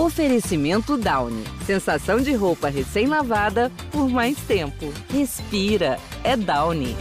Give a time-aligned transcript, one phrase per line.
[0.00, 1.44] Oferecimento Downy.
[1.66, 4.90] Sensação de roupa recém-lavada por mais tempo.
[5.12, 5.98] Respira.
[6.24, 6.96] É Downy.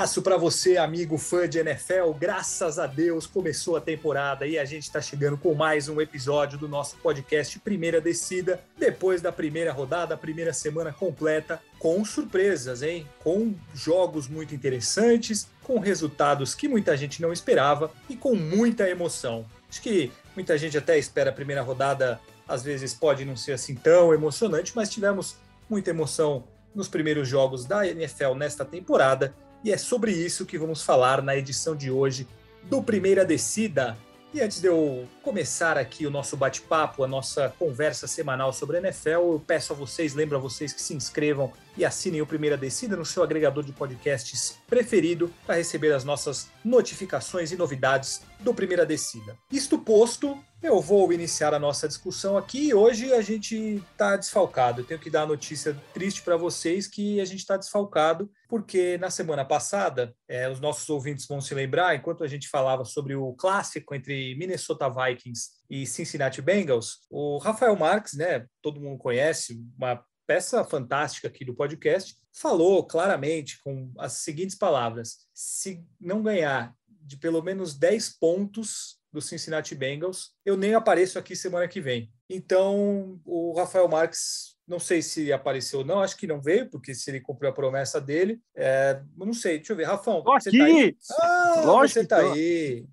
[0.00, 2.12] Abraço para você, amigo fã de NFL.
[2.18, 6.56] Graças a Deus começou a temporada e a gente está chegando com mais um episódio
[6.56, 13.06] do nosso podcast Primeira Descida, depois da primeira rodada, primeira semana completa, com surpresas, hein?
[13.22, 19.44] Com jogos muito interessantes, com resultados que muita gente não esperava e com muita emoção.
[19.68, 23.74] Acho que muita gente até espera a primeira rodada, às vezes pode não ser assim
[23.74, 25.36] tão emocionante, mas tivemos
[25.68, 30.82] muita emoção nos primeiros jogos da NFL nesta temporada e é sobre isso que vamos
[30.82, 32.26] falar na edição de hoje
[32.64, 33.96] do Primeira Descida.
[34.32, 38.80] E antes de eu começar aqui o nosso bate-papo, a nossa conversa semanal sobre a
[38.80, 42.56] NFL, eu peço a vocês, lembro a vocês que se inscrevam e assinem o Primeira
[42.56, 48.54] Descida no seu agregador de podcasts preferido para receber as nossas notificações e novidades do
[48.54, 49.36] Primeira Descida.
[49.50, 54.80] Isto posto, eu vou iniciar a nossa discussão aqui hoje a gente está desfalcado.
[54.80, 58.98] Eu tenho que dar a notícia triste para vocês que a gente está desfalcado, porque
[58.98, 63.14] na semana passada, é, os nossos ouvintes vão se lembrar, enquanto a gente falava sobre
[63.14, 69.64] o clássico entre Minnesota Vikings e Cincinnati Bengals, o Rafael Marques, né, todo mundo conhece,
[69.78, 76.74] uma peça fantástica aqui do podcast, falou claramente com as seguintes palavras: se não ganhar
[76.86, 82.10] de pelo menos 10 pontos do Cincinnati Bengals, eu nem apareço aqui semana que vem.
[82.28, 86.94] Então, o Rafael Marques, não sei se apareceu ou não, acho que não veio, porque
[86.94, 89.84] se ele cumpriu a promessa dele, é, não sei, deixa eu ver.
[89.84, 90.58] Rafão, tô você aqui.
[90.58, 90.96] tá aí?
[91.20, 92.32] Ah, Lógico você tá tô.
[92.32, 92.86] aí.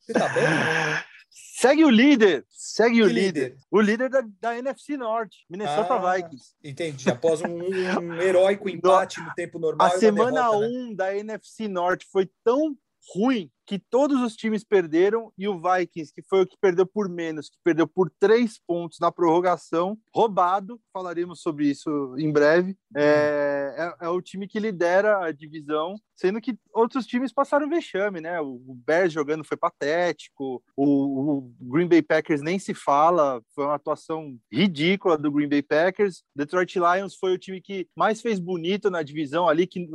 [0.00, 0.44] Você tá bem?
[1.62, 3.56] Segue o líder, segue Que o líder.
[3.70, 6.54] O líder da, da NFC Norte, Minnesota Ah, Vikings.
[6.62, 7.08] Entendi.
[7.08, 7.46] Após um,
[8.00, 9.86] um heróico empate no tempo normal.
[9.86, 10.94] A semana derrota, 1 né?
[10.96, 12.76] da NFC Norte foi tão
[13.14, 17.08] ruim que todos os times perderam e o Vikings, que foi o que perdeu por
[17.08, 23.94] menos, que perdeu por três pontos na prorrogação, roubado, falaremos sobre isso em breve, é,
[24.00, 28.40] é- é o time que lidera a divisão, sendo que outros times passaram vexame, né?
[28.40, 33.74] O, Bears jogando foi patético, o, o Green Bay Packers nem se fala, foi uma
[33.74, 36.22] atuação ridícula do Green Bay Packers.
[36.34, 39.88] Detroit Lions foi o time que mais fez bonito na divisão ali, que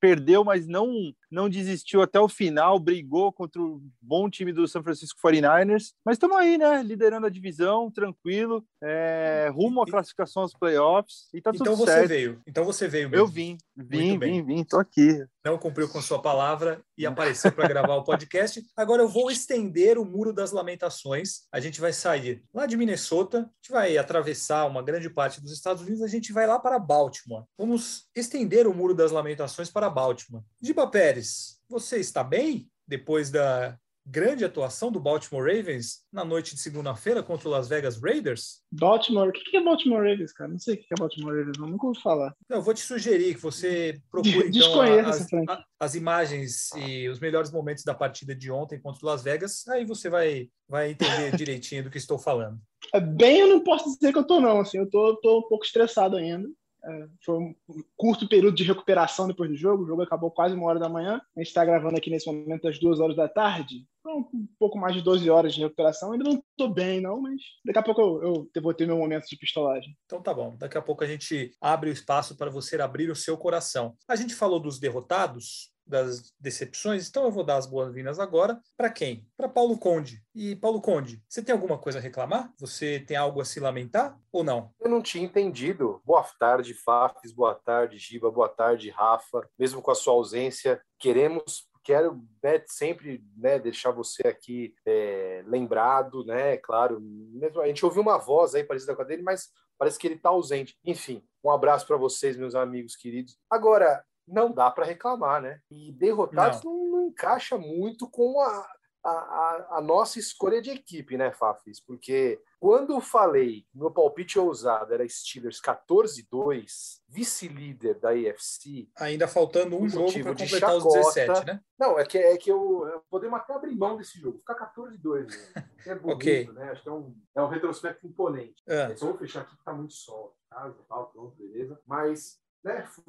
[0.00, 0.92] perdeu, mas não,
[1.30, 5.92] não desistiu até o final, brigou contra o bom time do San Francisco 49ers.
[6.04, 6.82] Mas estamos aí, né?
[6.82, 11.92] Liderando a divisão, tranquilo, é, rumo à classificação aos playoffs e tá tudo Então você
[11.92, 12.08] certo.
[12.08, 12.40] veio.
[12.46, 13.24] Então você veio mesmo.
[13.24, 15.24] Eu vim, vim, vim, vim, tô aqui.
[15.44, 18.64] Não cumpriu com sua palavra e apareceu para gravar o podcast.
[18.76, 21.42] Agora eu vou estender o Muro das Lamentações.
[21.52, 25.52] A gente vai sair lá de Minnesota, a gente vai atravessar uma grande parte dos
[25.52, 27.44] Estados Unidos, a gente vai lá para Baltimore.
[27.58, 30.42] Vamos estender o Muro das Lamentações para Baltimore.
[30.60, 36.60] Giba Pérez, você está bem depois da grande atuação do Baltimore Ravens na noite de
[36.60, 38.60] segunda-feira contra o Las Vegas Raiders?
[38.70, 40.50] Baltimore, o que é Baltimore Ravens, cara?
[40.50, 41.68] Não sei o que é Baltimore Ravens, não.
[41.68, 42.34] nunca ouvi falar.
[42.50, 47.18] Não, eu vou te sugerir que você procure então, as, a- as imagens e os
[47.20, 49.66] melhores momentos da partida de ontem contra o Las Vegas.
[49.68, 52.58] Aí você vai, vai entender direitinho do que estou falando.
[52.92, 54.60] É, Bem, eu não posso dizer que eu tô, não.
[54.60, 56.46] Assim, eu tô, tô um pouco estressado ainda.
[56.84, 57.54] É, foi um
[57.96, 59.84] curto período de recuperação depois do jogo.
[59.84, 61.20] O jogo acabou quase uma hora da manhã.
[61.36, 63.86] A gente está gravando aqui nesse momento às duas horas da tarde.
[64.00, 66.12] Então, um pouco mais de 12 horas de recuperação.
[66.12, 69.26] Ainda não tô bem, não, mas daqui a pouco eu, eu vou ter meu momento
[69.28, 69.96] de pistolagem.
[70.06, 70.56] Então tá bom.
[70.56, 73.94] Daqui a pouco a gente abre o espaço para você abrir o seu coração.
[74.08, 78.60] A gente falou dos derrotados, das decepções, então eu vou dar as boas-vindas agora.
[78.76, 79.28] Para quem?
[79.36, 80.22] Para Paulo Conde.
[80.34, 82.52] E Paulo Conde, você tem alguma coisa a reclamar?
[82.58, 84.70] Você tem algo a se lamentar ou não?
[84.80, 86.00] Eu não tinha entendido.
[86.04, 87.32] Boa tarde, Fafis.
[87.32, 88.30] Boa tarde, Giba.
[88.30, 89.48] Boa tarde, Rafa.
[89.58, 91.70] Mesmo com a sua ausência, queremos.
[91.84, 96.56] Quero né, sempre né, deixar você aqui é, lembrado, né?
[96.58, 100.06] Claro, mesmo a gente ouviu uma voz aí parecida com a dele, mas parece que
[100.06, 100.78] ele está ausente.
[100.84, 103.36] Enfim, um abraço para vocês, meus amigos queridos.
[103.50, 105.60] Agora, não dá para reclamar, né?
[105.70, 108.66] E derrotados não, não encaixa muito com a,
[109.04, 111.80] a, a, nossa escolha de equipe, né, Fafis?
[111.80, 118.88] Porque quando eu falei, meu palpite ousado era Steelers 14-2, vice-líder da AFC.
[118.96, 120.98] Ainda faltando um jogo para completar os chacota.
[120.98, 121.60] 17, né?
[121.78, 125.26] Não, é que, é que eu, eu podemos até abrir mão desse jogo, ficar 14-2.
[125.26, 125.64] Né?
[125.84, 126.48] É bonito, Ok.
[126.52, 126.70] né?
[126.70, 128.62] Acho que é um, é um retrospecto imponente.
[128.68, 128.92] Ah.
[128.92, 130.36] É, só vou fechar aqui que tá muito sol.
[130.48, 131.80] Casa, tal, pronto, beleza.
[131.84, 132.82] Mas né?
[132.86, 133.04] Foi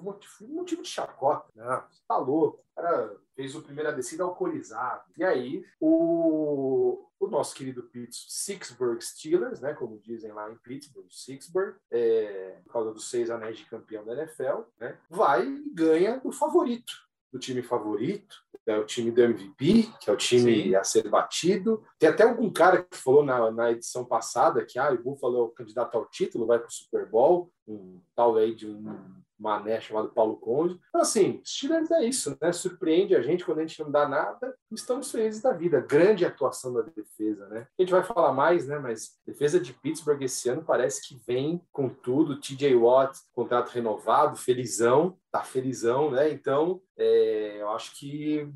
[0.48, 1.48] motivo de chacota.
[1.56, 2.64] Você tá louco.
[2.72, 5.04] O cara fez o primeira descida alcoolizado.
[5.18, 9.74] E aí, o, o nosso querido Pittsburgh Steelers, né?
[9.74, 14.14] Como dizem lá em Pittsburgh, Sixburg, é, por causa dos seis anéis de campeão da
[14.14, 14.98] NFL, né?
[15.10, 16.94] Vai e ganha do favorito
[17.34, 18.36] do time favorito,
[18.66, 20.76] é o time do MVP, que é o time Sim.
[20.76, 21.84] a ser batido.
[21.98, 25.42] Tem até algum cara que falou na, na edição passada que ah, o Buffalo é
[25.42, 28.84] o candidato ao título, vai para o Super Bowl, um tal aí de um
[29.44, 30.80] mané chamado Paulo Conde.
[30.90, 32.54] Então, assim, Steelers é isso, né?
[32.54, 34.56] Surpreende a gente quando a gente não dá nada.
[34.72, 35.82] Estamos felizes da vida.
[35.82, 37.68] Grande atuação da defesa, né?
[37.78, 38.80] A gente vai falar mais, né?
[38.80, 42.40] Mas defesa de Pittsburgh esse ano parece que vem com tudo.
[42.40, 46.32] TJ Watt, contrato renovado, felizão, tá felizão, né?
[46.32, 48.48] Então, é, eu acho que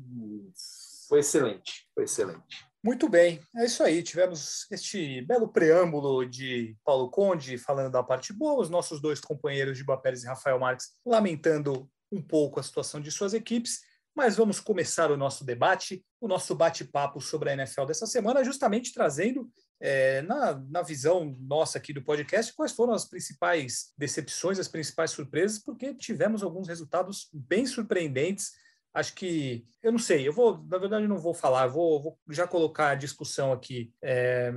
[1.08, 2.67] foi excelente, foi excelente.
[2.82, 4.02] Muito bem, é isso aí.
[4.02, 9.76] Tivemos este belo preâmbulo de Paulo Conde falando da parte boa, os nossos dois companheiros
[9.76, 13.80] de Pérez e Rafael Marques lamentando um pouco a situação de suas equipes.
[14.14, 18.92] Mas vamos começar o nosso debate, o nosso bate-papo sobre a NFL dessa semana, justamente
[18.92, 19.48] trazendo,
[19.80, 25.10] é, na, na visão nossa aqui do podcast, quais foram as principais decepções, as principais
[25.10, 28.52] surpresas, porque tivemos alguns resultados bem surpreendentes
[28.98, 32.46] acho que eu não sei, eu vou, na verdade, não vou falar, vou, vou já
[32.46, 33.92] colocar a discussão aqui.
[34.02, 34.52] É,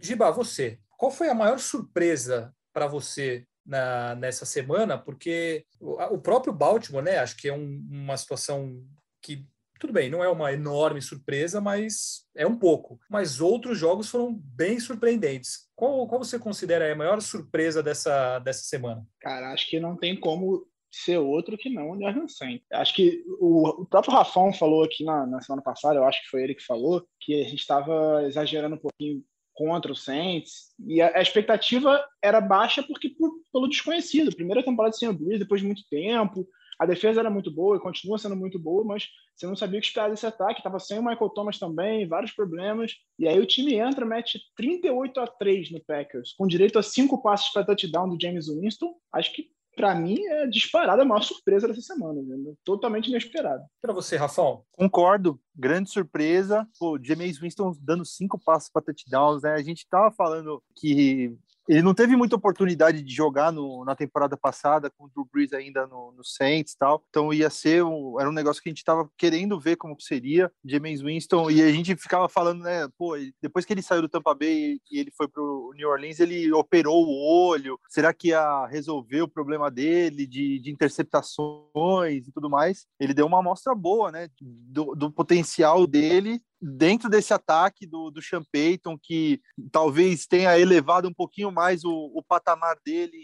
[0.00, 4.98] Giba, você, qual foi a maior surpresa para você na, nessa semana?
[4.98, 7.18] Porque o, o, próprio Baltimore, né?
[7.18, 8.84] Acho que é um, uma situação
[9.22, 9.46] que
[9.78, 12.98] tudo bem, não é uma enorme surpresa, mas é um pouco.
[13.10, 15.68] Mas outros jogos foram bem surpreendentes.
[15.76, 19.04] Qual, qual você considera a maior surpresa dessa, dessa semana?
[19.20, 22.62] Cara, acho que não tem como ser outro que não o Jordan Sainz.
[22.72, 26.30] Acho que o, o, próprio Rafão falou aqui na, na, semana passada, eu acho que
[26.30, 31.00] foi ele que falou, que a gente estava exagerando um pouquinho contra o Saints, e
[31.00, 34.34] a, a expectativa era baixa porque por, pelo desconhecido.
[34.34, 36.46] Primeira temporada sem o Breeze, depois de muito tempo,
[36.78, 39.80] a defesa era muito boa e continua sendo muito boa, mas você não sabia o
[39.80, 40.60] que esperar desse ataque.
[40.60, 42.92] Estava sem o Michael Thomas também, vários problemas.
[43.18, 47.22] E aí o time entra, mete 38 a 3 no Packers, com direito a cinco
[47.22, 48.94] passes para touchdown do James Winston.
[49.12, 52.20] Acho que para mim, é disparada a maior surpresa dessa semana.
[52.22, 52.52] Né?
[52.64, 53.62] Totalmente inesperado.
[53.80, 54.62] Para você, Rafão?
[54.72, 55.40] Concordo.
[55.54, 56.66] Grande surpresa.
[56.80, 59.42] O James Winston dando cinco passos para touchdowns.
[59.42, 59.52] Né?
[59.54, 61.36] A gente estava falando que
[61.68, 65.52] ele não teve muita oportunidade de jogar no, na temporada passada com o Drew Brees
[65.52, 67.02] ainda no, no Saints e tal.
[67.08, 70.50] Então ia ser um, era um negócio que a gente estava querendo ver como seria
[70.64, 74.34] James Winston e a gente ficava falando, né, pô, depois que ele saiu do Tampa
[74.34, 77.78] Bay e ele foi pro New Orleans, ele operou o olho.
[77.88, 82.86] Será que ia resolver o problema dele de, de interceptações e tudo mais?
[83.00, 88.22] Ele deu uma amostra boa, né, do, do potencial dele dentro desse ataque do, do
[88.22, 89.38] Sean Payton, que
[89.70, 93.16] talvez tenha elevado um pouquinho mais o, o patamar dele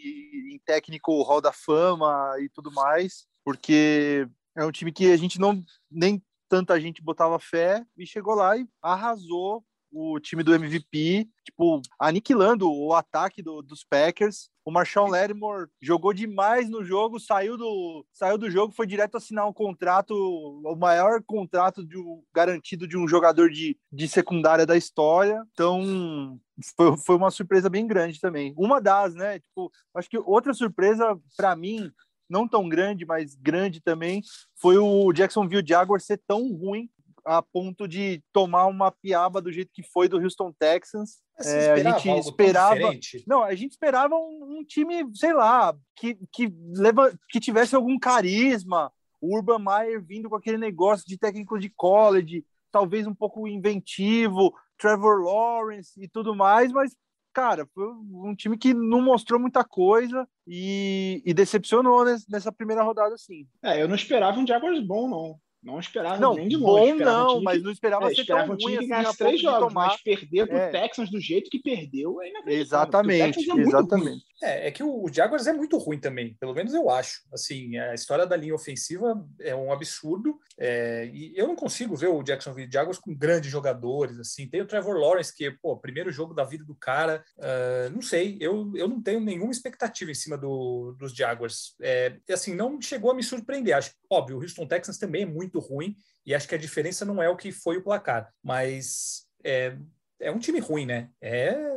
[0.52, 5.40] em técnico Hall da Fama e tudo mais, porque é um time que a gente
[5.40, 11.28] não nem tanta gente botava fé e chegou lá e arrasou o time do MVP,
[11.44, 14.50] tipo, aniquilando o ataque do, dos Packers.
[14.64, 19.48] O Marshall Lattimore jogou demais no jogo, saiu do, saiu do jogo, foi direto assinar
[19.48, 21.96] um contrato, o maior contrato de
[22.32, 25.42] garantido de um jogador de, de secundária da história.
[25.52, 26.38] Então,
[26.76, 28.54] foi, foi uma surpresa bem grande também.
[28.56, 29.40] Uma das, né?
[29.40, 31.90] Tipo, acho que outra surpresa para mim
[32.30, 34.22] não tão grande, mas grande também,
[34.54, 36.88] foi o Jacksonville Jaguars ser tão ruim
[37.24, 41.18] a ponto de tomar uma piaba do jeito que foi do Houston Texans.
[41.38, 42.92] É, a gente esperava.
[43.26, 47.98] Não, a gente esperava um, um, time, sei lá, que, que, leva, que tivesse algum
[47.98, 48.92] carisma.
[49.20, 54.54] O Urban Meyer vindo com aquele negócio de técnico de college, talvez um pouco inventivo,
[54.78, 56.94] Trevor Lawrence e tudo mais, mas
[57.32, 63.16] cara, foi um time que não mostrou muita coisa e, e decepcionou nessa primeira rodada,
[63.16, 63.46] sim.
[63.62, 65.38] É, eu não esperava um Jaguars bom, não.
[65.62, 66.92] Não esperava não, nem de longe.
[66.92, 69.16] Bom não, um mas não esperava é, ser esperava tão um time ruim que assim,
[69.18, 69.88] três jogos, tomar...
[69.88, 70.70] mas perder pro é.
[70.70, 74.24] Texans do jeito que perdeu é Exatamente, é exatamente.
[74.42, 77.22] É, é que o Jaguars é muito ruim também, pelo menos eu acho.
[77.32, 82.08] Assim, a história da linha ofensiva é um absurdo é, e eu não consigo ver
[82.08, 84.18] o Jacksonville Jaguars com grandes jogadores.
[84.18, 88.00] Assim, tem o Trevor Lawrence que, pô, primeiro jogo da vida do cara, uh, não
[88.00, 91.74] sei, eu, eu não tenho nenhuma expectativa em cima do, dos Jaguars.
[91.80, 93.76] É, assim, não chegou a me surpreender.
[93.76, 97.22] Acho, óbvio, o Houston Texans também é muito ruim e acho que a diferença não
[97.22, 99.76] é o que foi o placar, mas é,
[100.20, 101.10] é um time ruim, né?
[101.20, 101.76] É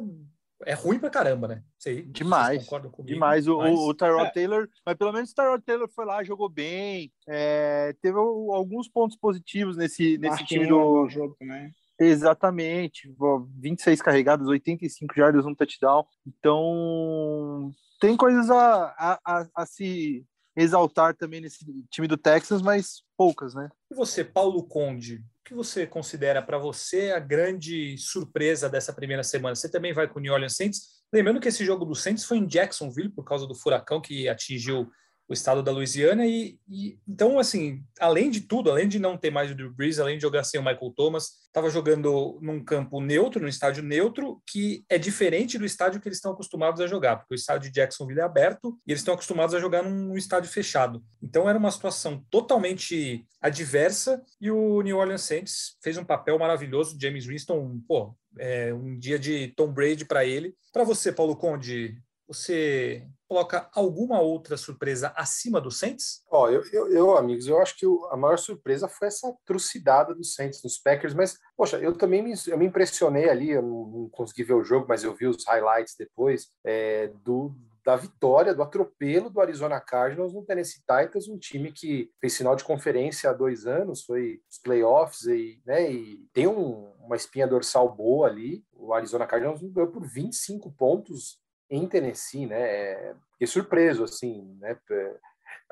[0.66, 1.64] é ruim pra caramba, né?
[1.78, 2.66] Sei, demais.
[2.66, 3.48] Comigo, demais.
[3.48, 3.78] O, mas...
[3.78, 4.32] o Tyrod é.
[4.32, 7.12] Taylor, mas pelo menos o Tyrod Taylor foi lá, jogou bem.
[7.28, 11.72] É, teve alguns pontos positivos nesse, nesse time do jogo também.
[12.00, 13.14] Exatamente.
[13.60, 16.06] 26 carregados, 85 jardas, um touchdown.
[16.26, 20.26] Então, tem coisas a, a, a, a se
[20.56, 23.70] exaltar também nesse time do Texas, mas poucas, né?
[23.92, 29.24] E você, Paulo Conde, o que você considera para você a grande surpresa dessa primeira
[29.24, 29.56] semana?
[29.56, 31.04] Você também vai com o New Orleans Saints?
[31.12, 34.90] Lembrando que esse jogo do Saints foi em Jacksonville por causa do furacão que atingiu
[35.28, 39.32] o estado da Louisiana e, e, então assim além de tudo além de não ter
[39.32, 43.00] mais o Drew Brees além de jogar sem o Michael Thomas estava jogando num campo
[43.00, 47.18] neutro num estádio neutro que é diferente do estádio que eles estão acostumados a jogar
[47.18, 50.50] porque o estádio de Jacksonville é aberto e eles estão acostumados a jogar num, estádio
[50.50, 51.04] fechado.
[51.22, 56.98] Então era uma situação totalmente adversa e o New Orleans Saints fez um papel maravilhoso
[57.00, 60.56] James Winston pô é um dia de Tom Brady para ele.
[60.72, 66.24] Para você Paulo Conde você coloca alguma outra surpresa acima do Saints?
[66.30, 70.24] Ó, eu, eu, eu, amigos, eu acho que a maior surpresa foi essa trucidada do
[70.24, 74.10] Saints nos Packers, mas, poxa, eu também me, eu me impressionei ali, eu não, não,
[74.10, 78.62] consegui ver o jogo, mas eu vi os highlights depois, é, do, da vitória, do
[78.62, 83.34] atropelo do Arizona Cardinals no Tennessee Titans, um time que fez final de conferência há
[83.34, 88.64] dois anos, foi os playoffs e, né, e tem um, uma espinha dorsal boa ali.
[88.74, 91.42] O Arizona Cardinals ganhou por 25 pontos
[91.76, 93.16] em Tennessee, né?
[93.32, 94.78] Fiquei surpreso, assim, né?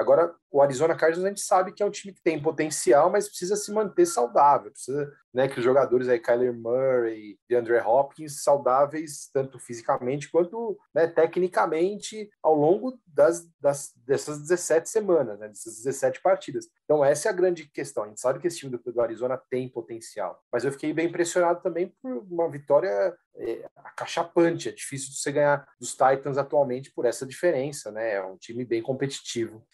[0.01, 3.27] Agora, o Arizona Cardinals a gente sabe que é um time que tem potencial, mas
[3.27, 8.43] precisa se manter saudável, precisa né, que os jogadores aí, Kyler Murray e Andre Hopkins,
[8.43, 15.77] saudáveis tanto fisicamente quanto né, tecnicamente ao longo das, das, dessas 17 semanas, né, dessas
[15.77, 16.67] 17 partidas.
[16.83, 18.03] Então, essa é a grande questão.
[18.03, 21.07] A gente sabe que esse time do, do Arizona tem potencial, mas eu fiquei bem
[21.07, 24.69] impressionado também por uma vitória é, acachapante.
[24.69, 28.15] É difícil de você ganhar dos Titans atualmente por essa diferença, né?
[28.15, 29.65] É um time bem competitivo.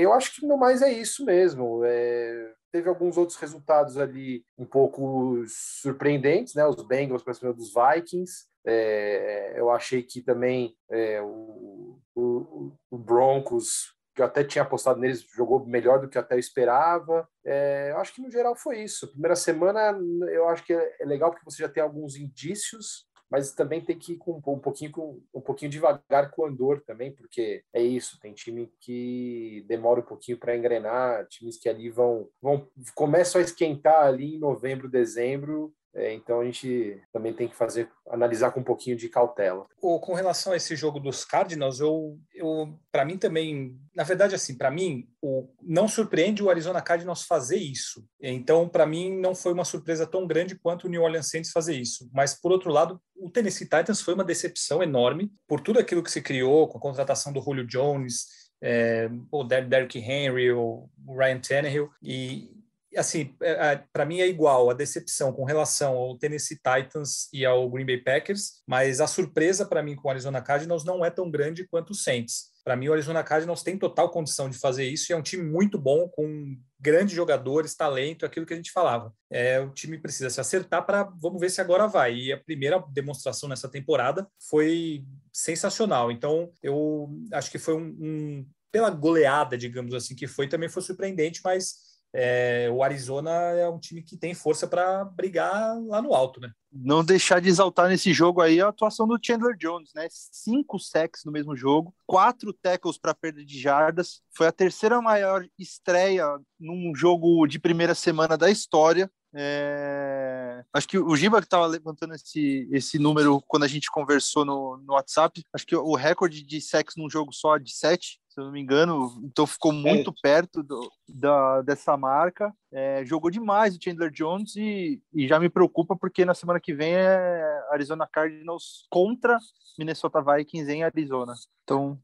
[0.00, 1.82] Eu acho que no mais é isso mesmo.
[1.84, 6.66] É, teve alguns outros resultados ali um pouco surpreendentes, né?
[6.66, 8.48] Os Bengals para cima dos Vikings.
[8.64, 15.00] É, eu achei que também é, o, o, o, Broncos, que eu até tinha apostado
[15.00, 17.26] neles, jogou melhor do que eu até esperava.
[17.44, 19.10] É, eu acho que no geral foi isso.
[19.10, 19.98] Primeira semana
[20.30, 23.96] eu acho que é, é legal porque você já tem alguns indícios mas também tem
[23.98, 27.82] que ir com um pouquinho com um pouquinho devagar com o Andor também, porque é
[27.82, 33.40] isso, tem time que demora um pouquinho para engrenar, times que ali vão vão começam
[33.40, 38.52] a esquentar ali em novembro, dezembro é, então a gente também tem que fazer, analisar
[38.52, 39.66] com um pouquinho de cautela.
[39.98, 44.56] com relação a esse jogo dos Cardinals, eu, eu para mim também, na verdade, assim,
[44.56, 48.04] para mim, o, não surpreende o Arizona Cardinals fazer isso.
[48.20, 51.74] Então, para mim, não foi uma surpresa tão grande quanto o New Orleans Saints fazer
[51.74, 52.08] isso.
[52.12, 56.10] Mas, por outro lado, o Tennessee Titans foi uma decepção enorme por tudo aquilo que
[56.10, 58.26] se criou com a contratação do Julio Jones,
[58.62, 62.59] é, o Derrick Henry, o Ryan Tannehill, e
[62.96, 67.44] assim, é, é, para mim é igual a decepção com relação ao Tennessee Titans e
[67.44, 71.10] ao Green Bay Packers, mas a surpresa para mim com o Arizona Cardinals não é
[71.10, 72.50] tão grande quanto o Saints.
[72.62, 75.42] Para mim, o Arizona Cardinals tem total condição de fazer isso e é um time
[75.42, 79.12] muito bom, com grandes jogadores, talento, aquilo que a gente falava.
[79.30, 82.14] É, o time precisa se acertar para vamos ver se agora vai.
[82.14, 86.12] E a primeira demonstração nessa temporada foi sensacional.
[86.12, 90.82] Então, eu acho que foi um, um pela goleada, digamos assim, que foi, também foi
[90.82, 96.12] surpreendente, mas é, o Arizona é um time que tem força para brigar lá no
[96.12, 96.50] alto, né?
[96.72, 100.06] Não deixar de exaltar nesse jogo aí a atuação do Chandler Jones, né?
[100.10, 104.22] Cinco sacks no mesmo jogo, quatro tackles para perda de jardas.
[104.36, 106.26] Foi a terceira maior estreia
[106.58, 109.10] num jogo de primeira semana da história.
[109.32, 110.64] É...
[110.72, 114.76] Acho que o Giba que estava levantando esse, esse número quando a gente conversou no,
[114.78, 115.44] no WhatsApp.
[115.52, 118.60] Acho que o recorde de sacks num jogo só de sete se eu não me
[118.60, 120.14] engano, então ficou muito é.
[120.22, 122.52] perto do, da, dessa marca.
[122.72, 126.72] É, jogou demais o Chandler Jones e, e, já me preocupa porque na semana que
[126.72, 129.38] vem é Arizona Cardinals contra
[129.78, 131.34] Minnesota Vikings em Arizona.
[131.64, 131.98] Então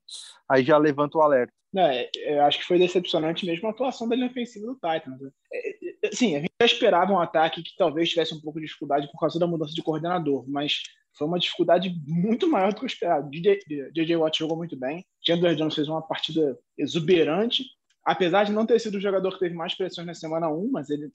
[0.49, 1.52] aí já levanta o alerta.
[1.76, 5.21] É, eu acho que foi decepcionante mesmo a atuação da linha ofensiva do Titans.
[5.21, 5.31] Né?
[5.52, 8.66] É, é, sim, a gente já esperava um ataque que talvez tivesse um pouco de
[8.66, 10.83] dificuldade por causa da mudança de coordenador, mas
[11.16, 13.31] foi uma dificuldade muito maior do que o esperado.
[13.31, 15.05] DJ Watt jogou muito bem.
[15.26, 17.64] Chandler Jones fez uma partida exuberante.
[18.04, 20.90] Apesar de não ter sido o jogador que teve mais pressões na semana 1, mas
[20.90, 21.11] ele,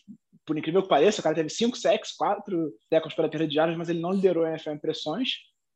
[0.45, 3.87] por incrível que pareça, o cara teve 5 sacks, 4 tackles para perda de mas
[3.87, 5.29] ele não liderou a NFL em pressões.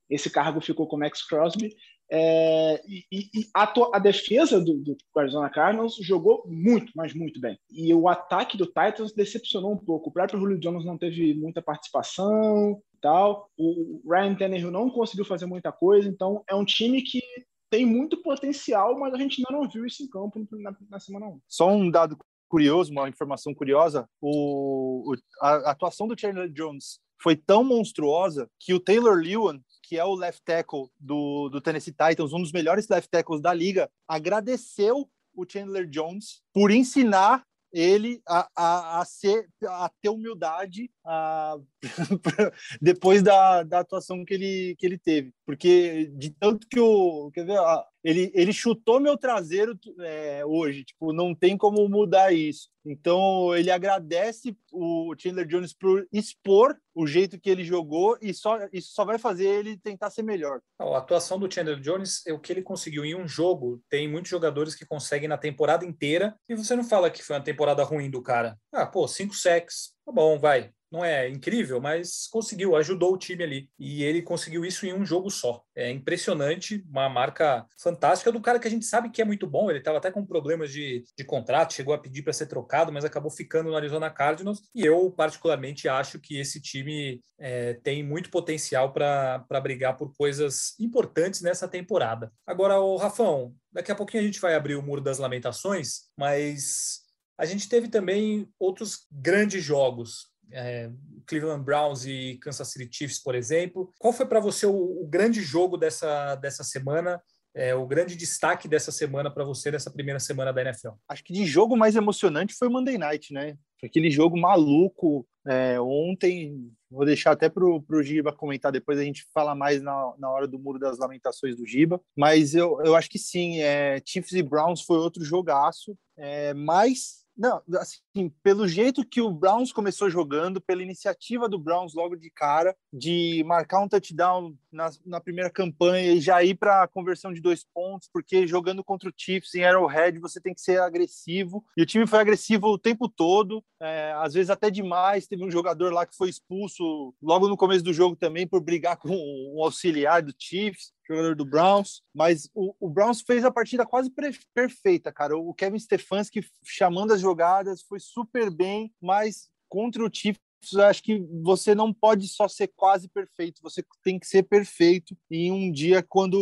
[0.09, 1.73] Esse cargo ficou com Max Crosby.
[2.11, 7.57] É, e, e a, a, defesa do, do Arizona Cardinals jogou muito, mas muito bem.
[7.71, 10.09] E o ataque do Titans decepcionou um pouco.
[10.09, 13.49] O próprio Julio Jones não teve muita participação tal.
[13.57, 16.07] O Ryan Tannehill não conseguiu fazer muita coisa.
[16.09, 17.21] Então, é um time que
[17.69, 21.27] tem muito potencial, mas a gente ainda não viu isso em campo na, na semana
[21.27, 21.41] 1.
[21.47, 22.17] Só um dado
[22.47, 28.79] curioso, uma informação curiosa: o, a atuação do Chandler Jones foi tão monstruosa que o
[28.79, 33.09] Taylor Lewan que é o left tackle do, do Tennessee Titans, um dos melhores left
[33.09, 37.45] tackles da liga, agradeceu o Chandler Jones por ensinar
[37.75, 41.57] ele a, a, a, ser, a ter humildade a,
[42.81, 45.33] depois da, da atuação que ele, que ele teve.
[45.45, 47.29] Porque de tanto que o.
[47.33, 47.59] Quer ver?
[48.05, 52.69] Ele, ele chutou meu traseiro é, hoje, tipo, não tem como mudar isso.
[52.85, 58.59] Então ele agradece o Chandler Jones por expor o jeito que ele jogou e só
[58.71, 60.61] isso só vai fazer ele tentar ser melhor.
[60.79, 63.81] A atuação do Chandler Jones é o que ele conseguiu em um jogo.
[63.89, 67.43] Tem muitos jogadores que conseguem na temporada inteira e você não fala que foi uma
[67.43, 68.55] temporada ruim do cara.
[68.71, 73.43] Ah, pô, cinco sacks, tá bom, vai não é incrível, mas conseguiu, ajudou o time
[73.43, 73.69] ali.
[73.77, 75.61] E ele conseguiu isso em um jogo só.
[75.75, 79.69] É impressionante, uma marca fantástica do cara que a gente sabe que é muito bom.
[79.69, 83.03] Ele estava até com problemas de, de contrato, chegou a pedir para ser trocado, mas
[83.03, 84.61] acabou ficando no Arizona Cardinals.
[84.73, 90.75] E eu, particularmente, acho que esse time é, tem muito potencial para brigar por coisas
[90.79, 92.31] importantes nessa temporada.
[92.47, 97.03] Agora, o Rafão, daqui a pouquinho a gente vai abrir o Muro das Lamentações, mas
[97.37, 100.89] a gente teve também outros grandes jogos é,
[101.25, 103.91] Cleveland Browns e Kansas City Chiefs, por exemplo.
[103.99, 107.21] Qual foi para você o, o, grande jogo dessa, dessa semana?
[107.53, 110.89] É, o grande destaque dessa semana para você, dessa primeira semana da NFL?
[111.07, 113.57] Acho que de jogo mais emocionante foi o Monday Night, né?
[113.83, 115.25] Aquele jogo maluco.
[115.47, 120.13] É, ontem, vou deixar até para o Giba comentar depois, a gente fala mais na,
[120.17, 122.01] na hora do Muro das Lamentações do Giba.
[122.15, 125.97] Mas eu, eu acho que sim, é, Chiefs e Browns foi outro jogaço.
[126.17, 127.97] É, mas não, assim,
[128.43, 133.43] pelo jeito que o Browns começou jogando, pela iniciativa do Browns logo de cara, de
[133.45, 137.65] marcar um touchdown na, na primeira campanha e já ir para a conversão de dois
[137.73, 141.63] pontos, porque jogando contra o Chiefs em Arrowhead você tem que ser agressivo.
[141.77, 145.27] E o time foi agressivo o tempo todo, é, às vezes até demais.
[145.27, 148.97] Teve um jogador lá que foi expulso logo no começo do jogo também por brigar
[148.97, 153.85] com um auxiliar do Chiefs jogador do Browns, mas o, o Browns fez a partida
[153.85, 154.11] quase
[154.53, 155.37] perfeita, cara.
[155.37, 161.19] O Kevin Stefanski chamando as jogadas foi super bem, mas contra o Chiefs acho que
[161.43, 166.03] você não pode só ser quase perfeito, você tem que ser perfeito em um dia
[166.03, 166.35] quando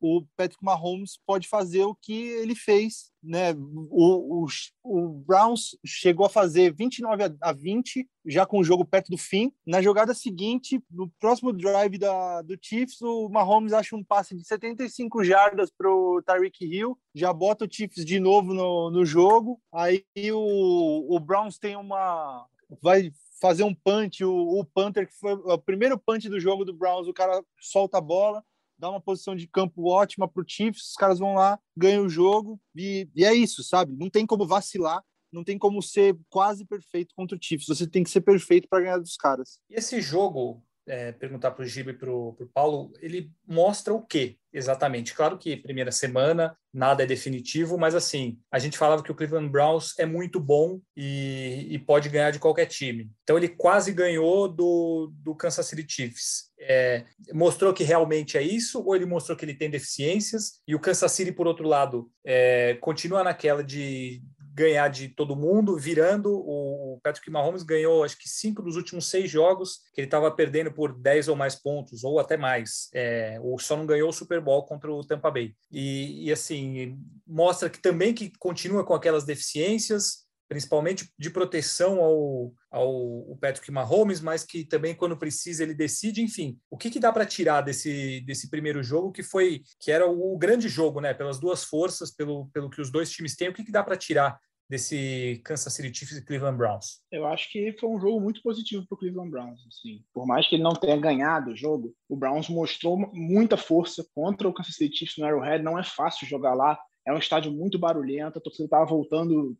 [0.00, 3.52] o Patrick Mahomes pode fazer o que ele fez, né?
[3.52, 4.46] O, o,
[4.84, 9.52] o Browns chegou a fazer 29 a 20, já com o jogo perto do fim.
[9.66, 14.46] Na jogada seguinte, no próximo drive da, do Chiefs, o Mahomes acha um passe de
[14.46, 19.60] 75 jardas para o Tyreek Hill, já bota o Chiefs de novo no, no jogo.
[19.72, 22.46] Aí o, o Browns tem uma,
[22.82, 23.10] vai
[23.44, 27.12] fazer um punch, o, o que foi o primeiro punch do jogo do Browns, o
[27.12, 28.42] cara solta a bola,
[28.78, 32.08] dá uma posição de campo ótima para o Chiefs, os caras vão lá, ganham o
[32.08, 33.94] jogo, e, e é isso, sabe?
[33.98, 38.02] Não tem como vacilar, não tem como ser quase perfeito contra o Chiefs, você tem
[38.02, 39.60] que ser perfeito para ganhar dos caras.
[39.68, 44.02] E esse jogo, é, perguntar para o Giba e para o Paulo, ele mostra o
[44.02, 45.14] quê exatamente?
[45.14, 49.50] Claro que primeira semana nada é definitivo, mas assim, a gente falava que o Cleveland
[49.50, 53.10] Browns é muito bom e, e pode ganhar de qualquer time.
[53.22, 56.52] Então ele quase ganhou do, do Kansas City Chiefs.
[56.58, 60.80] É, mostrou que realmente é isso, ou ele mostrou que ele tem deficiências, e o
[60.80, 64.22] Kansas City, por outro lado, é, continua naquela de,
[64.54, 66.32] ganhar de todo mundo, virando.
[66.32, 70.72] O Patrick Mahomes ganhou, acho que cinco dos últimos seis jogos, que ele estava perdendo
[70.72, 72.88] por 10 ou mais pontos, ou até mais.
[72.94, 75.54] É, ou só não ganhou o Super Bowl contra o Tampa Bay.
[75.72, 82.52] E, e assim, mostra que também que continua com aquelas deficiências, principalmente de proteção ao,
[82.70, 86.58] ao Patrick Mahomes, mas que também quando precisa ele decide, enfim.
[86.70, 90.36] O que, que dá para tirar desse, desse primeiro jogo que foi que era o
[90.36, 91.14] grande jogo, né?
[91.14, 93.96] Pelas duas forças, pelo, pelo que os dois times têm, o que, que dá para
[93.96, 97.02] tirar desse Kansas City Chiefs e Cleveland Browns?
[97.10, 99.60] Eu acho que foi um jogo muito positivo para o Cleveland Browns.
[99.68, 100.02] Assim.
[100.12, 104.48] Por mais que ele não tenha ganhado o jogo, o Browns mostrou muita força contra
[104.48, 105.62] o Kansas City Chiefs no Arrowhead.
[105.62, 106.78] Não é fácil jogar lá.
[107.06, 108.38] É um estádio muito barulhento.
[108.38, 109.56] A torcida estava voltando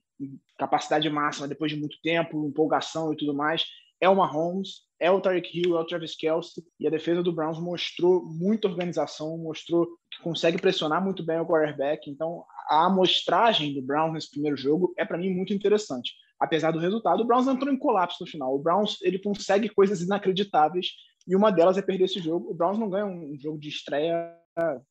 [0.59, 3.65] capacidade máxima depois de muito tempo, empolgação e tudo mais.
[4.01, 7.33] É o Mahomes, é o Tarek Hill, é o Travis Kelce, e a defesa do
[7.33, 12.11] Browns mostrou muita organização, mostrou que consegue pressionar muito bem o quarterback.
[12.11, 16.13] Então, a amostragem do Browns nesse primeiro jogo é, para mim, muito interessante.
[16.39, 18.55] Apesar do resultado, o Browns entrou em colapso no final.
[18.55, 20.89] O Browns ele consegue coisas inacreditáveis,
[21.27, 22.51] e uma delas é perder esse jogo.
[22.51, 24.37] O Browns não ganha um jogo de estreia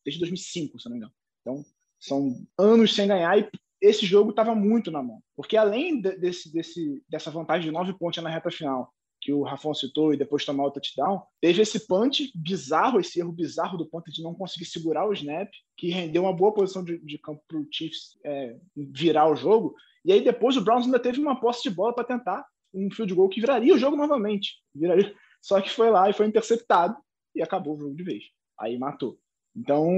[0.04, 1.14] desde 2005, se não me engano.
[1.42, 1.64] Então,
[2.00, 3.50] são anos sem ganhar e
[3.84, 5.22] esse jogo estava muito na mão.
[5.36, 8.90] Porque além de, desse, desse, dessa vantagem de nove pontos na reta final,
[9.22, 13.34] que o Rafão citou e depois tomar o touchdown, teve esse punch bizarro, esse erro
[13.34, 16.98] bizarro do ponto de não conseguir segurar o snap, que rendeu uma boa posição de,
[17.00, 19.76] de campo para o Chiefs é, virar o jogo.
[20.06, 23.14] E aí depois o Browns ainda teve uma posse de bola para tentar um field
[23.14, 24.62] goal que viraria o jogo novamente.
[24.74, 25.14] Viraria.
[25.42, 26.96] Só que foi lá e foi interceptado
[27.36, 28.24] e acabou o jogo de vez.
[28.58, 29.20] Aí matou.
[29.56, 29.90] Então,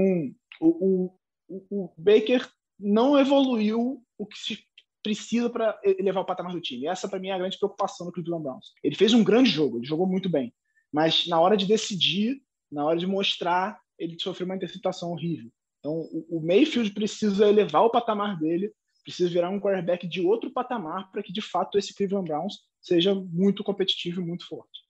[0.60, 1.10] o,
[1.48, 2.46] o, o Baker
[2.78, 4.58] não evoluiu o que se
[5.02, 6.86] precisa para elevar o patamar do time.
[6.86, 8.72] Essa, para mim, é a grande preocupação do Cleveland Browns.
[8.82, 10.52] Ele fez um grande jogo, ele jogou muito bem,
[10.92, 15.50] mas na hora de decidir, na hora de mostrar, ele sofreu uma interceptação horrível.
[15.78, 18.72] Então, o Mayfield precisa elevar o patamar dele,
[19.04, 23.14] precisa virar um quarterback de outro patamar para que, de fato, esse Cleveland Browns seja
[23.14, 24.80] muito competitivo e muito forte.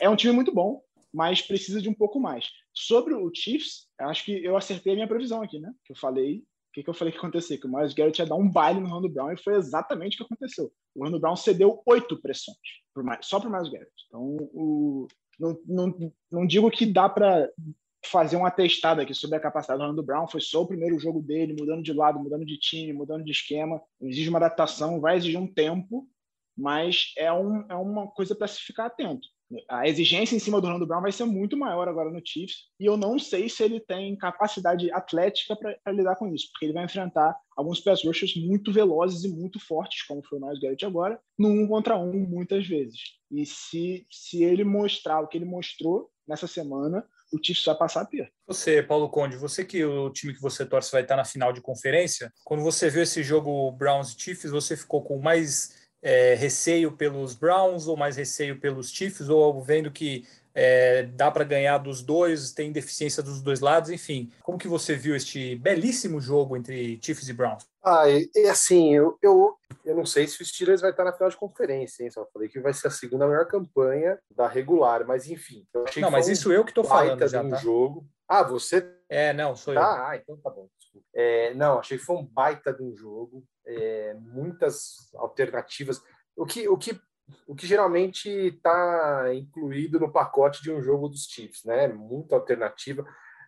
[0.00, 0.82] É um time muito bom,
[1.14, 2.48] mas precisa de um pouco mais.
[2.74, 5.72] Sobre o Chiefs, acho que eu acertei a minha previsão aqui, né?
[5.84, 7.58] Que eu falei, o que, que eu falei que ia acontecer?
[7.58, 10.18] Que o Miles Garrett ia dar um baile no Rondo Brown e foi exatamente o
[10.18, 10.72] que aconteceu.
[10.94, 12.56] O Rondo Brown cedeu oito pressões,
[13.22, 13.92] só para o Miles Garrett.
[14.06, 17.50] Então, o, não, não, não digo que dá para
[18.06, 20.28] fazer um atestado aqui sobre a capacidade do Orlando Brown.
[20.28, 23.82] Foi só o primeiro jogo dele, mudando de lado, mudando de time, mudando de esquema.
[24.00, 26.08] Exige uma adaptação, vai exigir um tempo,
[26.56, 29.26] mas é, um, é uma coisa para se ficar atento.
[29.68, 32.86] A exigência em cima do Orlando Brown vai ser muito maior agora no Chiefs, e
[32.86, 36.84] eu não sei se ele tem capacidade atlética para lidar com isso, porque ele vai
[36.84, 41.20] enfrentar alguns pass rushers muito velozes e muito fortes, como foi o Miles Garrett agora,
[41.38, 43.00] no um contra um muitas vezes.
[43.30, 48.02] E se, se ele mostrar o que ele mostrou nessa semana, o Chiefs vai passar
[48.02, 48.32] a ter.
[48.46, 51.60] Você, Paulo Conde, você que o time que você torce vai estar na final de
[51.60, 57.34] conferência, quando você viu esse jogo Browns Chiefs, você ficou com mais é, receio pelos
[57.34, 62.52] Browns ou mais receio pelos Chiefs, ou vendo que é, dá para ganhar dos dois,
[62.52, 64.30] tem deficiência dos dois lados, enfim.
[64.42, 67.66] Como que você viu este belíssimo jogo entre Chiefs e Browns?
[67.82, 71.30] Ah, é assim, eu, eu, eu não sei se o Steelers vai estar na final
[71.30, 72.10] de conferência, hein?
[72.10, 75.64] Só falei que vai ser a segunda melhor campanha da regular, mas enfim.
[75.98, 77.56] não, mas isso eu que estou falando já, um tá?
[77.56, 78.06] jogo.
[78.28, 78.86] Ah, você?
[79.08, 79.80] É, não, sou eu.
[79.80, 80.68] Ah, então tá bom.
[81.14, 86.02] É, não, achei que foi um baita de um jogo, é, muitas alternativas.
[86.36, 86.98] O que, o que
[87.46, 91.88] o que geralmente está incluído no pacote de um jogo dos Chiefs, né?
[91.88, 93.06] Muita alternativa.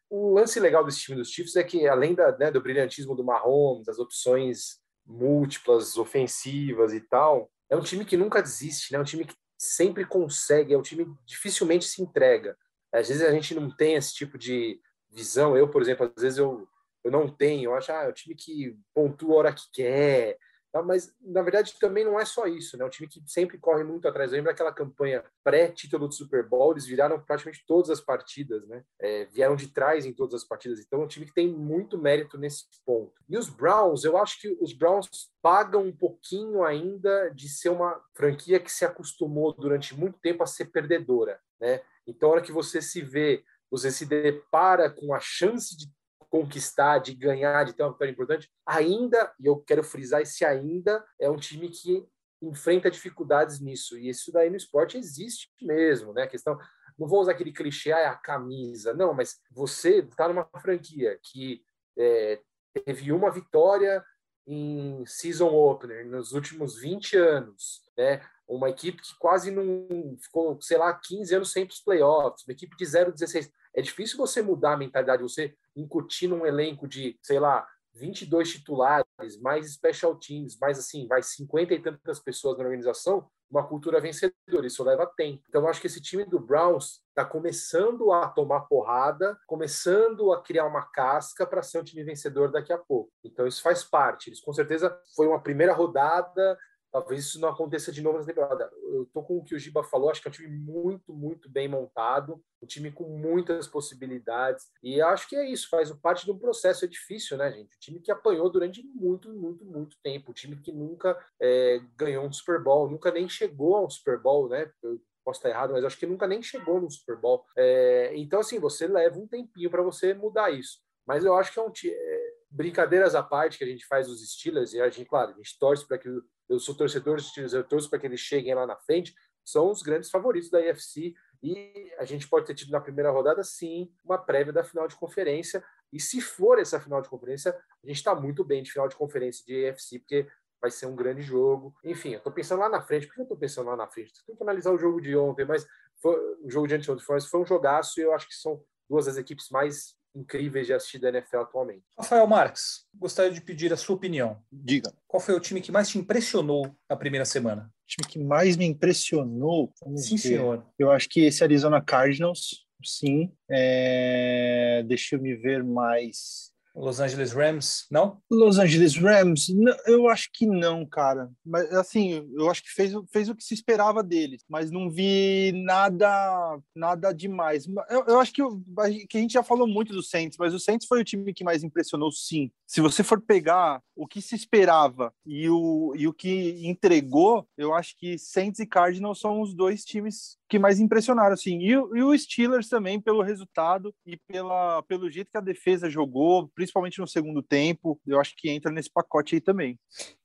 [0.08, 3.24] O lance legal desse time dos Chiefs é que, além da, né, do brilhantismo do
[3.24, 8.98] Mahomes, das opções múltiplas, ofensivas e tal, é um time que nunca desiste, né?
[8.98, 12.56] É um time que sempre consegue, é um time que dificilmente se entrega.
[12.92, 15.56] Às vezes a gente não tem esse tipo de visão.
[15.56, 16.68] Eu, por exemplo, às vezes eu,
[17.04, 17.70] eu não tenho.
[17.70, 20.38] Eu acho, ah, é um time que pontua a hora que quer,
[20.72, 20.82] Tá?
[20.82, 22.78] Mas, na verdade, também não é só isso.
[22.78, 22.84] Né?
[22.84, 24.32] O time que sempre corre muito atrás.
[24.32, 26.72] Lembra aquela campanha pré-título do Super Bowl?
[26.72, 28.82] Eles viraram praticamente todas as partidas, né?
[28.98, 30.80] É, vieram de trás em todas as partidas.
[30.80, 33.12] Então, é um time que tem muito mérito nesse ponto.
[33.28, 35.08] E os Browns, eu acho que os Browns
[35.42, 40.46] pagam um pouquinho ainda de ser uma franquia que se acostumou durante muito tempo a
[40.46, 41.82] ser perdedora, né?
[42.06, 45.86] Então, a hora que você se vê, você se depara com a chance de
[46.32, 51.04] conquistar, de ganhar, de ter uma vitória importante, ainda, e eu quero frisar esse ainda,
[51.20, 52.08] é um time que
[52.40, 53.98] enfrenta dificuldades nisso.
[53.98, 56.22] E isso daí no esporte existe mesmo, né?
[56.22, 56.58] A questão,
[56.98, 58.94] não vou usar aquele clichê, ah, é a camisa.
[58.94, 61.62] Não, mas você está numa franquia que
[61.98, 62.40] é,
[62.82, 64.02] teve uma vitória
[64.46, 68.22] em season opener nos últimos 20 anos, né?
[68.48, 72.74] Uma equipe que quase não ficou, sei lá, 15 anos sem os playoffs, uma equipe
[72.74, 73.50] de 0-16.
[73.74, 79.40] É difícil você mudar a mentalidade, você incutir num elenco de, sei lá, 22 titulares,
[79.40, 84.66] mais special teams, mais assim, vai 50 e tantas pessoas na organização, uma cultura vencedora.
[84.66, 85.42] Isso leva tempo.
[85.48, 90.64] Então, acho que esse time do Browns está começando a tomar porrada, começando a criar
[90.64, 93.12] uma casca para ser um time vencedor daqui a pouco.
[93.22, 94.30] Então, isso faz parte.
[94.30, 96.58] Eles, com certeza, foi uma primeira rodada
[96.92, 98.70] Talvez isso não aconteça de novo nessa temporada.
[98.82, 101.48] Eu tô com o que o Giba falou, acho que é um time muito, muito
[101.48, 104.66] bem montado, um time com muitas possibilidades.
[104.82, 106.84] E acho que é isso, faz parte de um processo.
[106.84, 107.74] É difícil, né, gente?
[107.74, 110.30] O time que apanhou durante muito, muito, muito tempo.
[110.30, 114.20] O time que nunca é, ganhou um Super Bowl, nunca nem chegou a um Super
[114.20, 114.70] Bowl, né?
[114.82, 117.42] Eu posso estar errado, mas acho que nunca nem chegou no Super Bowl.
[117.56, 120.78] É, então, assim, você leva um tempinho para você mudar isso.
[121.06, 121.72] Mas eu acho que é um.
[121.86, 125.36] É, brincadeiras à parte que a gente faz os Steelers, e a gente, claro, a
[125.36, 126.08] gente torce para que
[126.52, 129.70] eu sou torcedor dos Steelers, eu torço para que eles cheguem lá na frente, são
[129.70, 133.90] os grandes favoritos da IFC e a gente pode ter tido na primeira rodada, sim,
[134.04, 135.64] uma prévia da final de conferência.
[135.92, 137.50] E se for essa final de conferência,
[137.82, 140.28] a gente está muito bem de final de conferência de AFC, porque
[140.60, 141.74] vai ser um grande jogo.
[141.82, 143.08] Enfim, eu estou pensando lá na frente.
[143.08, 144.12] Por que eu estou pensando lá na frente?
[144.24, 145.66] Tem que analisar o jogo de ontem, mas
[146.00, 149.06] foi, o jogo de anteontem foi, foi um jogaço e eu acho que são duas
[149.06, 151.82] das equipes mais incríveis de assistir da NFL atualmente.
[151.98, 154.40] Rafael Marques, gostaria de pedir a sua opinião.
[154.50, 154.92] Diga.
[155.06, 157.70] Qual foi o time que mais te impressionou na primeira semana?
[157.84, 159.72] O time que mais me impressionou?
[159.96, 160.22] Sim, ver.
[160.22, 160.66] senhor.
[160.78, 163.32] Eu acho que esse Arizona Cardinals, sim.
[163.50, 164.84] É...
[164.86, 166.51] Deixa eu me ver mais.
[166.74, 168.18] Los Angeles Rams, não?
[168.30, 169.48] Los Angeles Rams,
[169.86, 171.30] eu acho que não, cara.
[171.44, 175.52] Mas assim, eu acho que fez, fez o que se esperava deles, mas não vi
[175.52, 177.66] nada nada demais.
[177.90, 178.62] Eu, eu acho que, eu,
[179.08, 181.44] que a gente já falou muito do Saints, mas o Saints foi o time que
[181.44, 182.50] mais impressionou, sim.
[182.66, 187.74] Se você for pegar o que se esperava e o, e o que entregou, eu
[187.74, 191.58] acho que Saints e Cardinals são os dois times que mais impressionaram, assim.
[191.60, 196.50] E, e, o Steelers também pelo resultado e pela, pelo jeito que a defesa jogou,
[196.62, 199.76] principalmente no segundo tempo, eu acho que entra nesse pacote aí também.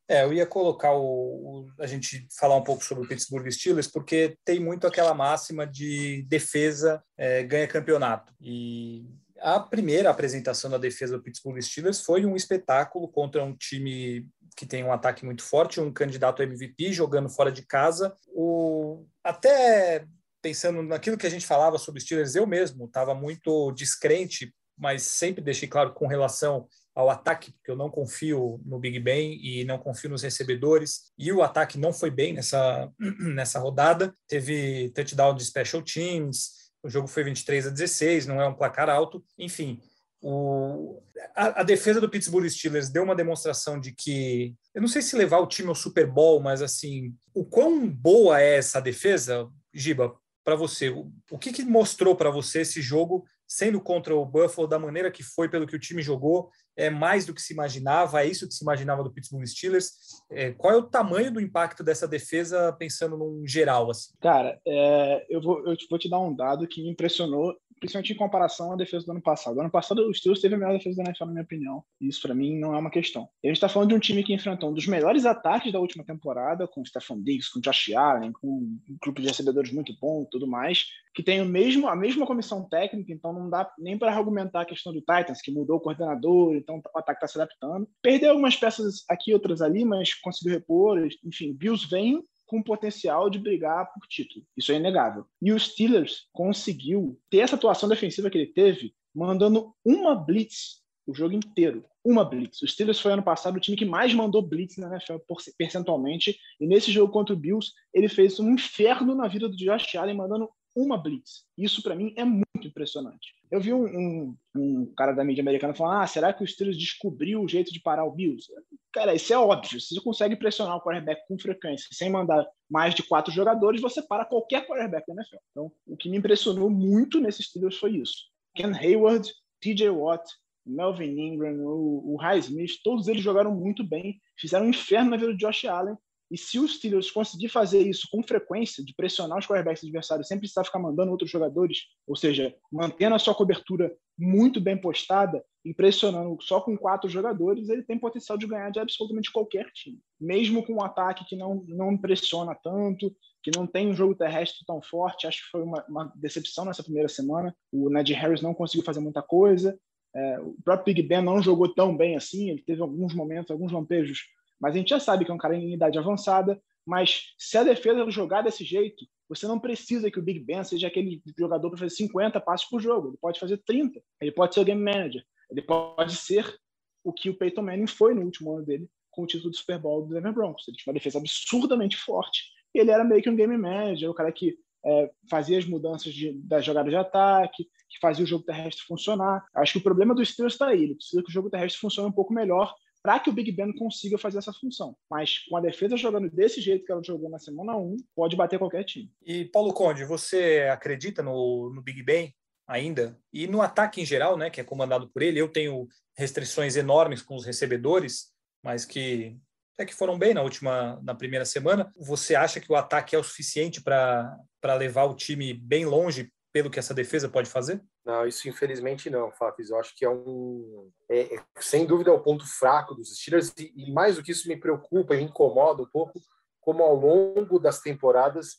[0.07, 3.87] É, eu ia colocar o, o, a gente falar um pouco sobre o Pittsburgh Steelers,
[3.87, 8.31] porque tem muito aquela máxima de defesa é, ganha campeonato.
[8.39, 9.03] E
[9.39, 14.65] a primeira apresentação da defesa do Pittsburgh Steelers foi um espetáculo contra um time que
[14.65, 18.15] tem um ataque muito forte, um candidato MVP jogando fora de casa.
[18.27, 20.05] O até
[20.41, 25.43] pensando naquilo que a gente falava sobre Steelers, eu mesmo estava muito descrente, mas sempre
[25.43, 29.77] deixei claro com relação ao ataque, porque eu não confio no Big Ben e não
[29.77, 31.11] confio nos recebedores.
[31.17, 34.13] E o ataque não foi bem nessa, nessa rodada.
[34.27, 38.89] Teve touchdown de special teams, o jogo foi 23 a 16, não é um placar
[38.89, 39.23] alto.
[39.37, 39.79] Enfim,
[40.21, 41.01] o,
[41.35, 45.15] a, a, defesa do Pittsburgh Steelers deu uma demonstração de que, eu não sei se
[45.15, 50.15] levar o time ao Super Bowl, mas assim, o quão boa é essa defesa, Giba,
[50.43, 50.89] para você?
[50.89, 55.09] O, o que, que mostrou para você esse jogo, sendo contra o Buffalo, da maneira
[55.09, 56.49] que foi, pelo que o time jogou?
[56.75, 58.21] É mais do que se imaginava?
[58.21, 59.91] É isso que se imaginava do Pittsburgh Steelers?
[60.29, 63.89] É, qual é o tamanho do impacto dessa defesa, pensando num geral?
[63.89, 64.13] Assim?
[64.21, 68.15] Cara, é, eu, vou, eu vou te dar um dado que me impressionou principalmente em
[68.15, 69.59] comparação à defesa do ano passado.
[69.59, 71.83] ano passado, o Steelers teve a melhor defesa da NFL, na minha opinião.
[72.01, 73.29] Isso, para mim, não é uma questão.
[73.43, 76.03] A gente está falando de um time que enfrentou um dos melhores ataques da última
[76.03, 79.93] temporada, com o Stephon Diggs, com o Josh Allen, com um grupo de recebedores muito
[79.99, 83.67] bom e tudo mais, que tem o mesmo, a mesma comissão técnica, então não dá
[83.79, 87.27] nem para argumentar a questão do Titans, que mudou o coordenador, então o ataque está
[87.27, 87.89] se adaptando.
[88.03, 90.99] Perdeu algumas peças aqui, outras ali, mas conseguiu repor.
[91.25, 94.45] Enfim, Bills vem com potencial de brigar por título.
[94.55, 95.25] Isso é inegável.
[95.41, 101.15] E o Steelers conseguiu ter essa atuação defensiva que ele teve, mandando uma blitz o
[101.15, 101.85] jogo inteiro.
[102.03, 102.61] Uma blitz.
[102.61, 105.15] O Steelers foi ano passado o time que mais mandou blitz na NFL
[105.57, 106.37] percentualmente.
[106.59, 110.15] E nesse jogo contra o Bills, ele fez um inferno na vida do Josh Allen,
[110.15, 111.45] mandando uma blitz.
[111.57, 113.33] Isso para mim é muito impressionante.
[113.49, 116.77] Eu vi um, um, um, cara da mídia americana falando: ah, será que o Steelers
[116.77, 118.47] descobriu o jeito de parar o Bills?
[118.93, 119.81] Cara, isso é óbvio.
[119.81, 124.01] Se você consegue pressionar o quarterback com frequência, sem mandar mais de quatro jogadores, você
[124.01, 125.37] para qualquer quarterback da NFL.
[125.51, 128.25] Então, o que me impressionou muito nesses Steelers foi isso.
[128.53, 129.27] Ken Hayward,
[129.59, 130.23] TJ Watt,
[130.65, 135.17] Melvin Ingram, o, o High Smith, todos eles jogaram muito bem, fizeram um inferno na
[135.17, 135.97] vida do Josh Allen
[136.29, 140.37] e se os Steelers conseguir fazer isso com frequência, de pressionar os quarterbacks adversários sem
[140.37, 145.73] precisar ficar mandando outros jogadores, ou seja, mantendo a sua cobertura muito bem postada e
[145.73, 149.99] pressionando só com quatro jogadores, ele tem potencial de ganhar de absolutamente qualquer time.
[150.19, 154.65] Mesmo com um ataque que não, não pressiona tanto, que não tem um jogo terrestre
[154.65, 157.55] tão forte, acho que foi uma, uma decepção nessa primeira semana.
[157.71, 159.77] O Ned Harris não conseguiu fazer muita coisa.
[160.15, 163.71] É, o próprio Big Ben não jogou tão bem assim, ele teve alguns momentos, alguns
[163.71, 164.21] lampejos
[164.59, 166.61] mas a gente já sabe que é um cara em idade avançada.
[166.85, 170.87] Mas se a defesa jogar desse jeito, você não precisa que o Big Ben seja
[170.87, 173.09] aquele jogador para fazer 50 passos por jogo.
[173.09, 174.01] Ele pode fazer 30.
[174.21, 175.23] Ele pode ser o game manager.
[175.51, 176.57] Ele pode ser
[177.03, 179.79] o que o Peyton Manning foi no último ano dele com o título do Super
[179.79, 180.67] Bowl do Denver Broncos.
[180.67, 182.43] Ele tinha uma defesa absurdamente forte.
[182.73, 186.13] E ele era meio que um game manager, o cara que é, fazia as mudanças
[186.13, 189.45] de, das jogadas de ataque, que fazia o jogo terrestre funcionar.
[189.55, 190.83] Acho que o problema do Steelers está aí.
[190.83, 192.73] Ele precisa que o jogo terrestre funcione um pouco melhor
[193.07, 194.93] para que o Big Ben consiga fazer essa função.
[195.09, 198.59] Mas com a defesa jogando desse jeito que ela jogou na semana 1, pode bater
[198.59, 199.09] qualquer time.
[199.25, 202.35] E Paulo Conde, você acredita no, no Big Ben
[202.67, 203.17] ainda?
[203.31, 207.21] E no ataque em geral, né, que é comandado por ele, eu tenho restrições enormes
[207.21, 209.37] com os recebedores, mas que
[209.75, 211.89] até que foram bem na última, na primeira semana.
[211.97, 214.37] Você acha que o ataque é o suficiente para
[214.77, 217.79] levar o time bem longe pelo que essa defesa pode fazer?
[218.03, 219.69] Não, isso infelizmente não, Fafis.
[219.69, 220.89] Eu acho que é um.
[221.07, 224.31] É, é, sem dúvida é o ponto fraco dos Steelers, e, e, mais do que
[224.31, 226.19] isso me preocupa e incomoda um pouco,
[226.59, 228.57] como ao longo das temporadas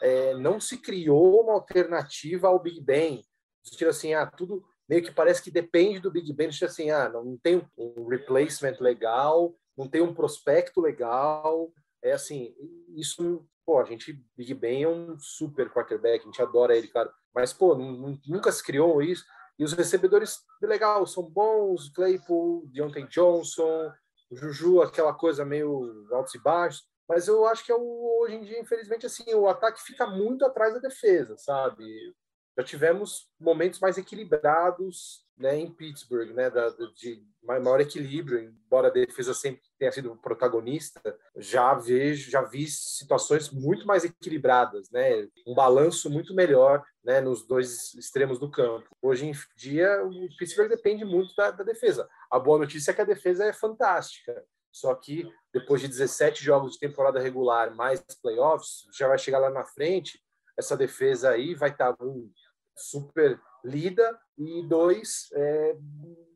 [0.00, 3.24] é, não se criou uma alternativa ao Big Ben.
[3.64, 7.36] Os assim, ah, tudo meio que parece que depende do Big Ben, assim, ah, não
[7.36, 11.72] tem um replacement legal, não tem um prospecto legal.
[12.00, 12.54] É assim,
[12.94, 17.12] isso pô, a gente, Big Ben é um super quarterback, a gente adora ele, cara.
[17.34, 19.24] Mas, pô, nunca se criou isso.
[19.58, 23.92] E os recebedores, legal, são bons, Claypool, Deontay Johnson,
[24.32, 26.82] Juju, aquela coisa meio altos e baixos.
[27.08, 30.44] Mas eu acho que é o, hoje em dia, infelizmente, assim, o ataque fica muito
[30.44, 31.84] atrás da defesa, sabe?
[32.56, 38.92] já tivemos momentos mais equilibrados né, em Pittsburgh, né, da, de maior equilíbrio, embora a
[38.92, 45.54] defesa sempre tenha sido protagonista, já vejo, já vi situações muito mais equilibradas, né, um
[45.54, 48.88] balanço muito melhor, né, nos dois extremos do campo.
[49.02, 52.08] Hoje em dia, o Pittsburgh depende muito da, da defesa.
[52.30, 56.72] A boa notícia é que a defesa é fantástica, só que depois de 17 jogos
[56.72, 60.20] de temporada regular mais playoffs, já vai chegar lá na frente,
[60.56, 62.30] essa defesa aí vai estar um
[62.76, 65.76] super lida e dois é,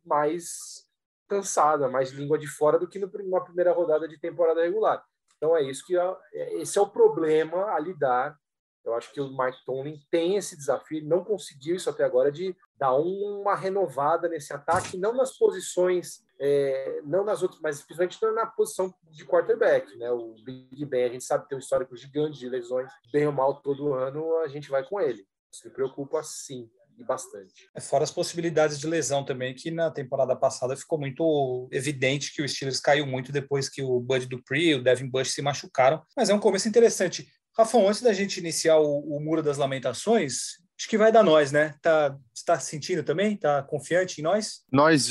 [0.05, 0.88] mais
[1.29, 5.05] cansada, mais língua de fora do que na primeira rodada de temporada regular.
[5.37, 8.37] Então é isso que é, esse é o problema a lidar.
[8.85, 12.57] Eu acho que o Mike Tomlin tem esse desafio, não conseguiu isso até agora de
[12.77, 18.47] dar uma renovada nesse ataque, não nas posições, é, não nas outras, mas principalmente na
[18.47, 20.11] posição de quarterback, né?
[20.11, 23.61] O Big Ben, a gente sabe tem um histórico gigante de lesões, bem ou mal
[23.61, 25.27] todo ano a gente vai com ele.
[25.53, 27.69] Isso me preocupa sim e bastante.
[27.75, 32.43] É fora as possibilidades de lesão também, que na temporada passada ficou muito evidente que
[32.43, 36.03] o Steelers caiu muito depois que o Bud Dupree e o Devin Bush se machucaram.
[36.17, 37.29] Mas é um começo interessante.
[37.57, 41.51] Rafão, antes da gente iniciar o, o Muro das Lamentações, acho que vai dar nós,
[41.51, 41.75] né?
[41.83, 43.37] Tá, está sentindo também?
[43.37, 44.63] Tá confiante em nós?
[44.71, 45.07] Nós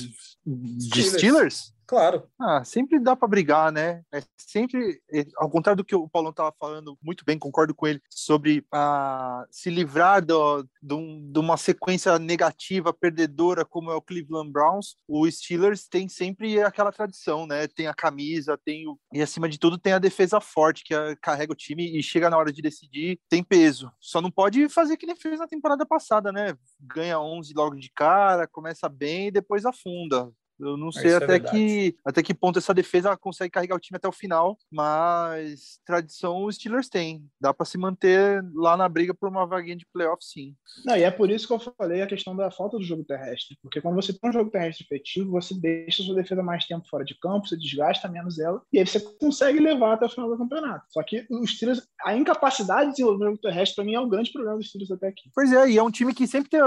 [0.45, 1.13] de Steelers?
[1.13, 1.76] Steelers?
[1.87, 2.29] Claro.
[2.37, 4.03] Ah, sempre dá para brigar, né?
[4.13, 7.87] É sempre, é, ao contrário do que o Paulão estava falando, muito bem, concordo com
[7.87, 14.51] ele, sobre ah, se livrar do, de uma sequência negativa, perdedora, como é o Cleveland
[14.51, 17.67] Browns, o Steelers tem sempre aquela tradição, né?
[17.69, 21.15] Tem a camisa, tem o, e acima de tudo tem a defesa forte que a,
[21.15, 23.89] carrega o time e chega na hora de decidir, tem peso.
[23.97, 26.53] Só não pode fazer que nem fez na temporada passada, né?
[26.81, 30.29] Ganha 11 logo de cara, começa bem e depois afunda.
[30.59, 33.75] Eu não sei Isso é até, é que, até que ponto essa defesa consegue carregar
[33.75, 37.23] o time até o final, mas tradição os Steelers têm.
[37.39, 40.55] Dá para se manter lá na briga por uma vaguinha de playoff, sim.
[40.83, 43.57] Não, e é por isso que eu falei a questão da falta do jogo terrestre.
[43.61, 47.05] Porque quando você tem um jogo terrestre efetivo, você deixa sua defesa mais tempo fora
[47.05, 50.37] de campo, você desgasta menos ela, e aí você consegue levar até o final do
[50.37, 50.85] campeonato.
[50.89, 54.09] Só que os Steelers, a incapacidade de desenvolver o jogo terrestre, para mim, é o
[54.09, 55.29] grande problema dos Steelers até aqui.
[55.33, 56.61] Pois é, e é um time que sempre tem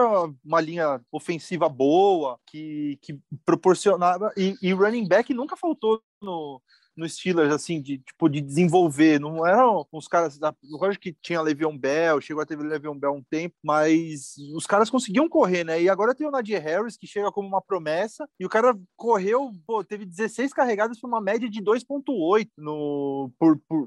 [0.45, 4.33] uma linha ofensiva boa, que, que proporciona proporcionava.
[4.37, 6.61] E, e running back nunca faltou no,
[7.01, 9.19] no Steelers, assim, de, tipo, de desenvolver.
[9.19, 10.39] Não eram os caras.
[10.39, 14.67] Da, lógico que tinha Le'Veon Bell, chegou a ter Le'Veon Bell um tempo, mas os
[14.67, 15.81] caras conseguiam correr, né?
[15.83, 19.51] E agora tem o Nadir Harris, que chega como uma promessa, e o cara correu,
[19.67, 23.87] pô, teve 16 carregadas por uma média de 2,8 no por, por,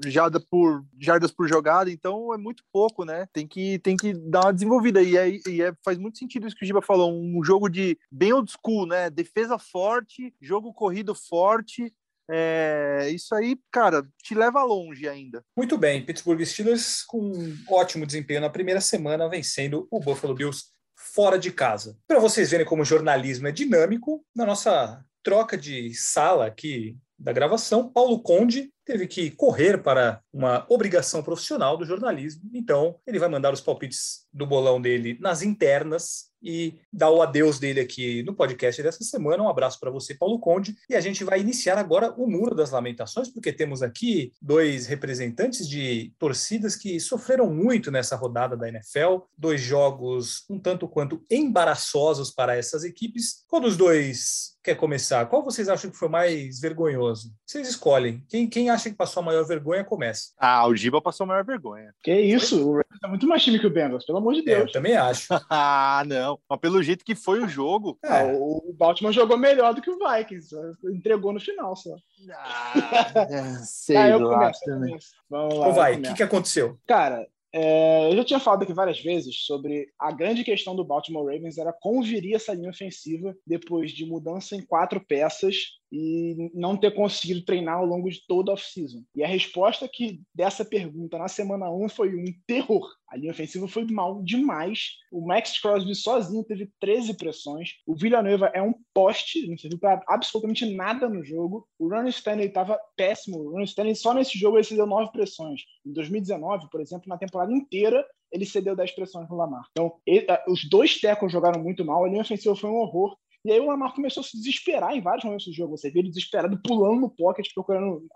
[0.98, 3.26] jardas por jogada, então é muito pouco, né?
[3.32, 5.02] Tem que, tem que dar uma desenvolvida.
[5.02, 7.96] E, é, e é, faz muito sentido isso que o Giba falou: um jogo de
[8.10, 9.08] bem old school, né?
[9.08, 11.92] Defesa forte, jogo corrido forte,
[12.30, 15.42] é, isso aí, cara, te leva longe ainda.
[15.56, 20.64] Muito bem, Pittsburgh Steelers com um ótimo desempenho na primeira semana, vencendo o Buffalo Bills
[20.96, 21.96] fora de casa.
[22.06, 27.32] Para vocês verem como o jornalismo é dinâmico, na nossa troca de sala aqui da
[27.32, 33.28] gravação, Paulo Conde teve que correr para uma obrigação profissional do jornalismo, então ele vai
[33.28, 38.34] mandar os palpites do bolão dele nas internas e dar o adeus dele aqui no
[38.34, 39.42] podcast dessa semana.
[39.42, 40.76] Um abraço para você, Paulo Conde.
[40.88, 45.68] E a gente vai iniciar agora o Muro das Lamentações, porque temos aqui dois representantes
[45.68, 52.30] de torcidas que sofreram muito nessa rodada da NFL, dois jogos um tanto quanto embaraçosos
[52.30, 53.44] para essas equipes.
[53.48, 55.26] Qual dos dois quer começar?
[55.26, 57.30] Qual vocês acham que foi mais vergonhoso?
[57.44, 58.24] Vocês escolhem.
[58.30, 60.32] Quem, quem acha que passou a maior vergonha, começa.
[60.38, 61.94] Ah, o Giba passou a maior vergonha.
[62.02, 62.66] Que isso?
[62.66, 64.60] O Ravens é muito mais time que o Bengals, pelo amor de Deus.
[64.60, 65.28] É, eu também acho.
[65.50, 66.38] ah, não.
[66.48, 67.98] Mas pelo jeito que foi o jogo.
[68.02, 68.08] É.
[68.08, 70.56] Ah, o Baltimore jogou melhor do que o Vikings.
[70.94, 71.94] Entregou no final só.
[72.32, 75.60] Ah, sei ah, eu lá, começo, Vamos lá.
[75.60, 76.78] Então vai, o que, que aconteceu?
[76.86, 81.24] Cara, é, eu já tinha falado aqui várias vezes sobre a grande questão do Baltimore
[81.24, 86.76] Ravens era como viria essa linha ofensiva depois de mudança em quatro peças e não
[86.76, 89.02] ter conseguido treinar ao longo de toda a off-season.
[89.14, 92.88] E a resposta que dessa pergunta na semana 1 foi um terror.
[93.08, 94.96] A linha ofensiva foi mal demais.
[95.12, 97.70] O Max Crosby sozinho teve 13 pressões.
[97.86, 101.66] O Villanueva é um poste, não serviu para absolutamente nada no jogo.
[101.78, 103.38] O Ron Stanley estava péssimo.
[103.38, 105.62] O Ron Stanley só nesse jogo ele cedeu 9 pressões.
[105.86, 109.64] Em 2019, por exemplo, na temporada inteira, ele cedeu 10 pressões no Lamar.
[109.70, 112.04] Então, ele, os dois tecos jogaram muito mal.
[112.04, 113.16] A linha ofensiva foi um horror.
[113.44, 115.76] E aí o Lamar começou a se desesperar em vários momentos do jogo.
[115.76, 118.06] Você vê ele desesperado, pulando no pocket, procurando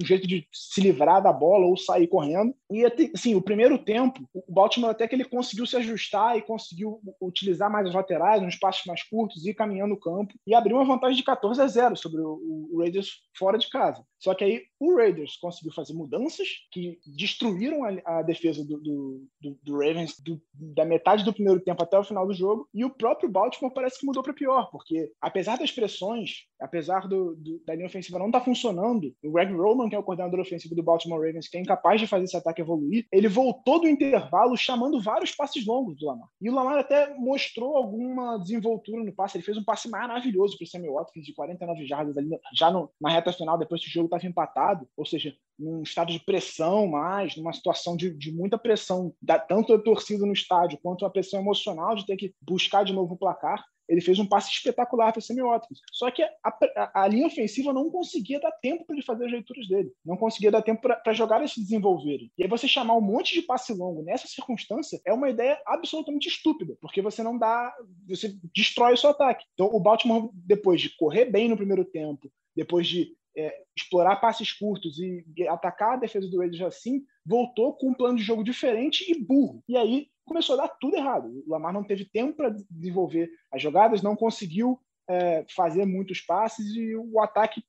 [0.00, 2.54] um jeito de se livrar da bola ou sair correndo.
[2.70, 7.00] E assim, o primeiro tempo, o Baltimore até que ele conseguiu se ajustar e conseguiu
[7.20, 10.76] utilizar mais as laterais, uns passos mais curtos, e ir caminhando o campo e abriu
[10.76, 14.04] uma vantagem de 14 a 0 sobre o, o Raiders fora de casa.
[14.18, 19.26] Só que aí o Raiders conseguiu fazer mudanças que destruíram a, a defesa do, do,
[19.40, 22.84] do, do Ravens do, da metade do primeiro tempo até o final do jogo, e
[22.84, 27.74] o próprio Baltimore parece que mudou para pior, porque apesar das pressões, apesar do, da
[27.74, 30.82] linha ofensiva não estar tá funcionando, o Greg Roman, que é o coordenador ofensivo do
[30.82, 35.00] Baltimore Ravens, que é incapaz de fazer esse ataque evoluir, ele voltou do intervalo chamando
[35.00, 36.28] vários passes longos do Lamar.
[36.40, 40.64] E o Lamar até mostrou alguma desenvoltura no passe, ele fez um passe maravilhoso para
[40.64, 43.92] o Samuel Watkins de 49 jardas ali, já no, na reta final, depois que o
[43.92, 44.65] jogo estava empatado,
[44.96, 49.72] ou seja, num estado de pressão mais, numa situação de, de muita pressão, da, tanto
[49.72, 53.18] a torcida no estádio quanto a pressão emocional de ter que buscar de novo o
[53.18, 55.80] placar ele fez um passe espetacular para o Watkins.
[55.92, 59.32] Só que a, a, a, linha ofensiva não conseguia dar tempo para ele fazer as
[59.32, 59.92] leituras dele.
[60.04, 62.30] Não conseguia dar tempo para jogar se desenvolverem.
[62.36, 66.28] E aí você chamar um monte de passe longo nessa circunstância é uma ideia absolutamente
[66.28, 67.72] estúpida, porque você não dá.
[68.08, 69.44] Você destrói o seu ataque.
[69.54, 74.52] Então o Baltimore, depois de correr bem no primeiro tempo, depois de é, explorar passes
[74.52, 79.04] curtos e atacar a defesa do Raiders assim, voltou com um plano de jogo diferente
[79.10, 79.62] e burro.
[79.68, 81.28] E aí começou a dar tudo errado.
[81.46, 86.74] O Lamar não teve tempo para desenvolver as jogadas, não conseguiu é, fazer muitos passes
[86.74, 87.62] e o ataque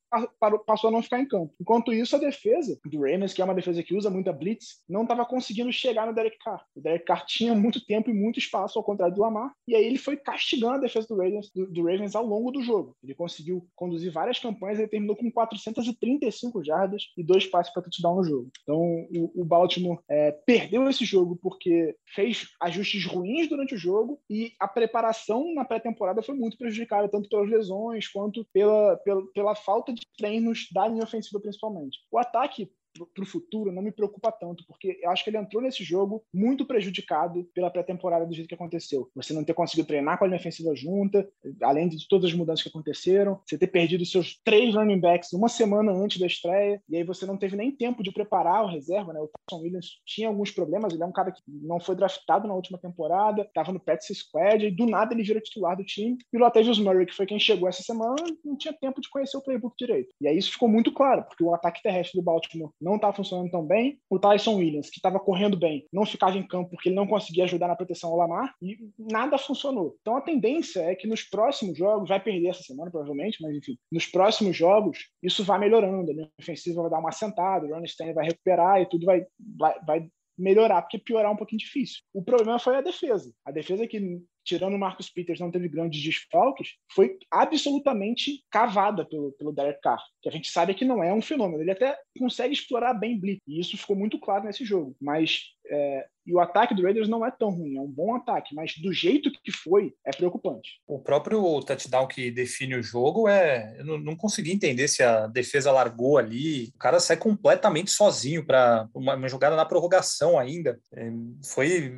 [0.66, 1.54] passou a não ficar em campo.
[1.60, 5.02] Enquanto isso, a defesa do Ravens, que é uma defesa que usa muita blitz, não
[5.02, 6.64] estava conseguindo chegar no Derek Carr.
[6.74, 9.84] O Derek Carr tinha muito tempo e muito espaço, ao contrário do Lamar, e aí
[9.84, 12.96] ele foi castigando a defesa do Ravens, do, do Ravens ao longo do jogo.
[13.02, 18.16] Ele conseguiu conduzir várias campanhas, ele terminou com 435 jardas e dois passes para touchdown
[18.16, 18.50] no jogo.
[18.62, 24.20] Então, o, o Baltimore é, perdeu esse jogo porque fez ajustes ruins durante o jogo
[24.28, 29.26] e a preparação na pré-temporada foi muito prejudicada, tanto tanto pelas lesões quanto pela, pela,
[29.32, 31.98] pela falta de treinos da linha ofensiva, principalmente.
[32.10, 32.70] O ataque
[33.06, 36.24] para o futuro não me preocupa tanto, porque eu acho que ele entrou nesse jogo
[36.32, 39.10] muito prejudicado pela pré-temporada do jeito que aconteceu.
[39.14, 41.28] Você não ter conseguido treinar com a linha ofensiva junta,
[41.62, 45.48] além de todas as mudanças que aconteceram, você ter perdido seus três running backs uma
[45.48, 49.12] semana antes da estreia, e aí você não teve nem tempo de preparar o reserva,
[49.12, 49.20] né?
[49.20, 52.54] O Tyson Williams tinha alguns problemas, ele é um cara que não foi draftado na
[52.54, 56.18] última temporada, estava no Pets Squad, e do nada ele vira titular do time.
[56.32, 59.36] E o Latavius Murray, que foi quem chegou essa semana, não tinha tempo de conhecer
[59.36, 60.14] o playbook direito.
[60.20, 63.50] E aí isso ficou muito claro, porque o ataque terrestre do Baltimore não estava funcionando
[63.50, 63.98] tão bem.
[64.10, 67.44] O Tyson Williams, que estava correndo bem, não ficava em campo porque ele não conseguia
[67.44, 69.96] ajudar na proteção ao Lamar e nada funcionou.
[70.00, 73.76] Então a tendência é que nos próximos jogos, vai perder essa semana provavelmente, mas enfim,
[73.90, 76.10] nos próximos jogos isso vai melhorando.
[76.10, 79.24] A linha ofensiva vai dar uma sentada, o Ron Stanley vai recuperar e tudo vai,
[79.56, 80.08] vai, vai
[80.38, 82.00] melhorar, porque piorar é um pouquinho difícil.
[82.14, 83.32] O problema foi a defesa.
[83.44, 89.32] A defesa que tirando o Marcus Peters, não teve grandes desfalques, foi absolutamente cavada pelo,
[89.32, 91.62] pelo Derek Carr, que a gente sabe que não é um fenômeno.
[91.62, 94.96] Ele até consegue explorar bem blitz, e isso ficou muito claro nesse jogo.
[94.98, 98.54] Mas é, e o ataque do Raiders não é tão ruim, é um bom ataque,
[98.54, 100.80] mas do jeito que foi, é preocupante.
[100.86, 103.76] O próprio touchdown que define o jogo é.
[103.78, 106.70] Eu não, não consegui entender se a defesa largou ali.
[106.74, 110.78] O cara sai completamente sozinho para uma, uma, jogada na prorrogação ainda.
[110.94, 111.10] É,
[111.44, 111.96] foi,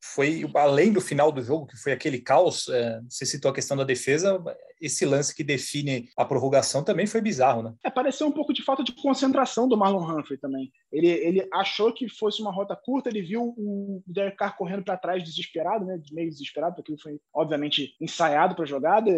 [0.00, 2.68] foi além do final do jogo, que foi aquele caos.
[2.68, 4.42] É, você citou a questão da defesa,
[4.80, 7.74] esse lance que define a prorrogação também foi bizarro, né?
[7.84, 10.72] É, pareceu um pouco de falta de concentração do Marlon Humphrey também.
[10.92, 14.96] Ele, ele achou que fosse uma rota curta, ele viu o Derek Carr correndo para
[14.96, 16.00] trás desesperado, né?
[16.12, 19.10] Meio desesperado, porque ele foi, obviamente, ensaiado para a jogada,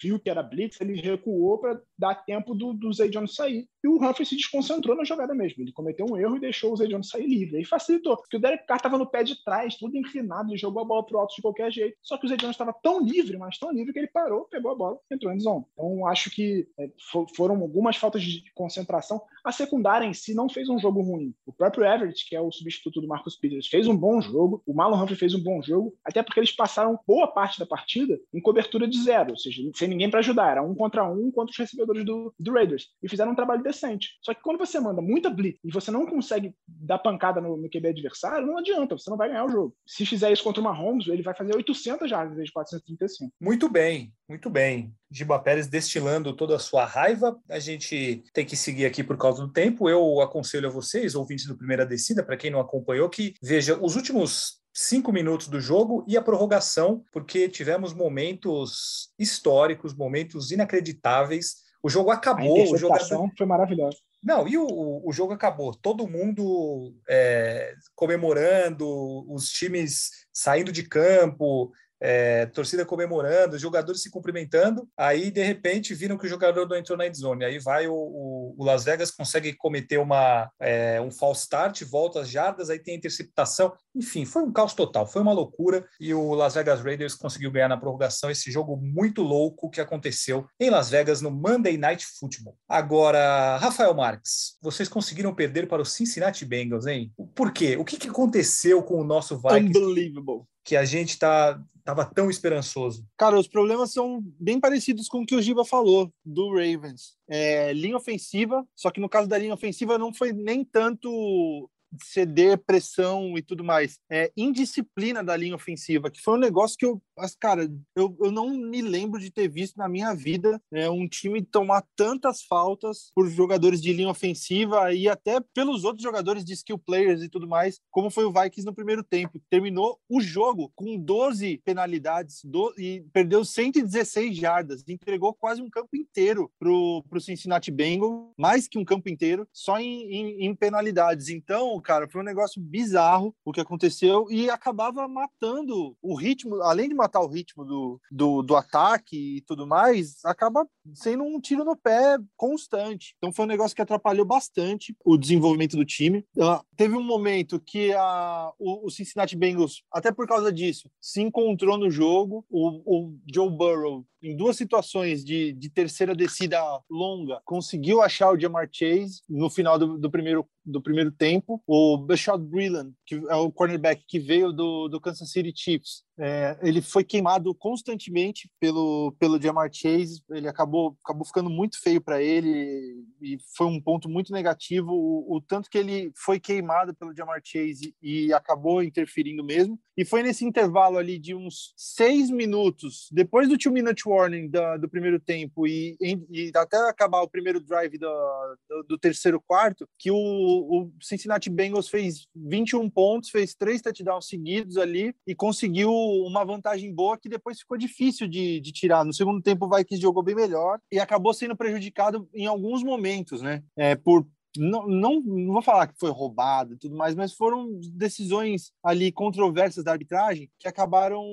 [0.00, 3.68] viu que era blitz, ele recuou para dar tempo do, do Zay Jones sair.
[3.82, 5.62] E o Humphrey se desconcentrou na jogada mesmo.
[5.62, 7.58] Ele cometeu um erro e deixou o Zay Jones sair livre.
[7.58, 10.82] Aí facilitou, porque o Derek Carr estava no pé de trás, tudo inclinado, ele jogou
[10.82, 11.96] a bola pro alto de qualquer jeito.
[12.02, 14.72] Só que o Zay Jones estava tão livre, mas tão livre que ele parou, pegou
[14.72, 15.64] a bola entrou em zone.
[15.72, 16.90] Então, acho que é,
[17.36, 19.20] foram algumas faltas de concentração.
[19.44, 21.34] A secundária em si não fez um jogo ruim.
[21.46, 24.62] O próprio Everett, que é o substituto do Marcus Peters, fez um bom jogo.
[24.66, 28.18] O Marlon Humphrey fez um bom jogo, até porque eles passaram boa parte da partida
[28.32, 30.52] em cobertura de zero, ou seja, sem ninguém para ajudar.
[30.52, 32.88] Era um contra um contra os recebedores do, do Raiders.
[33.02, 34.16] E fizeram um trabalho decente.
[34.22, 37.68] Só que quando você manda muita blitz e você não consegue dar pancada no, no
[37.68, 39.76] QB adversário, não adianta, você não vai ganhar o jogo.
[39.86, 43.32] Se fizer isso contra uma Holmes, ele vai fazer 800 jardas em vez de 435.
[43.40, 44.93] Muito bem, muito bem.
[45.10, 47.38] Giba Pérez destilando toda a sua raiva.
[47.48, 49.88] A gente tem que seguir aqui por causa do tempo.
[49.88, 53.96] Eu aconselho a vocês, ouvintes do Primeira Descida, para quem não acompanhou, que veja os
[53.96, 61.56] últimos cinco minutos do jogo e a prorrogação, porque tivemos momentos históricos, momentos inacreditáveis.
[61.82, 62.60] O jogo acabou.
[62.60, 62.96] A o jogo
[63.36, 63.98] foi maravilhosa.
[64.24, 65.74] Não, e o, o jogo acabou.
[65.74, 68.86] Todo mundo é, comemorando,
[69.30, 71.70] os times saindo de campo,
[72.06, 74.86] é, torcida comemorando, jogadores se cumprimentando.
[74.94, 77.46] Aí, de repente, viram que o jogador não entrou na endzone.
[77.46, 82.20] Aí vai o, o, o Las Vegas, consegue cometer uma, é, um false start, volta
[82.20, 83.72] às jardas, aí tem a interceptação.
[83.94, 85.86] Enfim, foi um caos total, foi uma loucura.
[85.98, 90.46] E o Las Vegas Raiders conseguiu ganhar na prorrogação esse jogo muito louco que aconteceu
[90.60, 92.54] em Las Vegas no Monday Night Football.
[92.68, 97.10] Agora, Rafael Marques, vocês conseguiram perder para o Cincinnati Bengals, hein?
[97.34, 97.78] Por quê?
[97.78, 99.78] O que, que aconteceu com o nosso Vikings?
[99.78, 100.42] Unbelievable.
[100.62, 103.06] Que a gente tá, tava tão esperançoso.
[103.16, 107.16] Cara, os problemas são bem parecidos com o que o Giba falou do Ravens.
[107.28, 111.70] É, linha ofensiva, só que no caso da linha ofensiva não foi nem tanto
[112.02, 113.98] ceder pressão e tudo mais.
[114.10, 117.02] É indisciplina da linha ofensiva, que foi um negócio que eu,
[117.40, 121.42] cara, eu, eu não me lembro de ter visto na minha vida é, um time
[121.42, 126.78] tomar tantas faltas por jogadores de linha ofensiva e até pelos outros jogadores de skill
[126.78, 129.40] players e tudo mais, como foi o Vikings no primeiro tempo.
[129.50, 132.42] Terminou o jogo com 12 penalidades
[132.78, 138.78] e perdeu 116 jardas, entregou quase um campo inteiro pro, pro Cincinnati Bengals, mais que
[138.78, 141.28] um campo inteiro, só em, em, em penalidades.
[141.28, 146.88] Então, cara, foi um negócio bizarro o que aconteceu e acabava matando o ritmo, além
[146.88, 151.64] de matar o ritmo do, do, do ataque e tudo mais, acaba sendo um tiro
[151.64, 153.14] no pé constante.
[153.18, 156.24] Então foi um negócio que atrapalhou bastante o desenvolvimento do time.
[156.36, 161.20] Uh, teve um momento que a, o, o, Cincinnati Bengals, até por causa disso, se
[161.20, 162.44] encontrou no jogo.
[162.50, 166.58] O, o Joe Burrow em duas situações de, de terceira descida
[166.90, 171.62] longa, conseguiu achar o Jamar Chase no final do, do primeiro, do primeiro tempo.
[171.66, 176.56] O Bashad Breeland, que é o cornerback que veio do, do Kansas City Chiefs, é,
[176.62, 182.22] ele foi queimado constantemente pelo, pelo Jamar Chase, ele acabou, acabou ficando muito feio para
[182.22, 187.14] ele e foi um ponto muito negativo o, o, tanto que ele foi queimado pelo
[187.14, 189.78] Jamar Chase e acabou interferindo mesmo.
[189.96, 194.88] E foi nesse intervalo ali de uns seis minutos, depois do two-minute warning do, do
[194.88, 200.10] primeiro tempo e, e, até acabar o primeiro drive do, do, do terceiro quarto, que
[200.10, 206.44] o, o Cincinnati Bengals fez 21 pontos, fez três touchdowns seguidos ali e conseguiu uma
[206.44, 209.04] vantagem boa que depois ficou difícil de, de tirar.
[209.04, 213.42] No segundo tempo, o Vikings jogou bem melhor e acabou sendo prejudicado em alguns momentos,
[213.42, 213.62] né?
[213.76, 214.26] É, por,
[214.56, 219.10] não, não, não vou falar que foi roubado e tudo mais, mas foram decisões ali
[219.10, 221.24] controversas da arbitragem que acabaram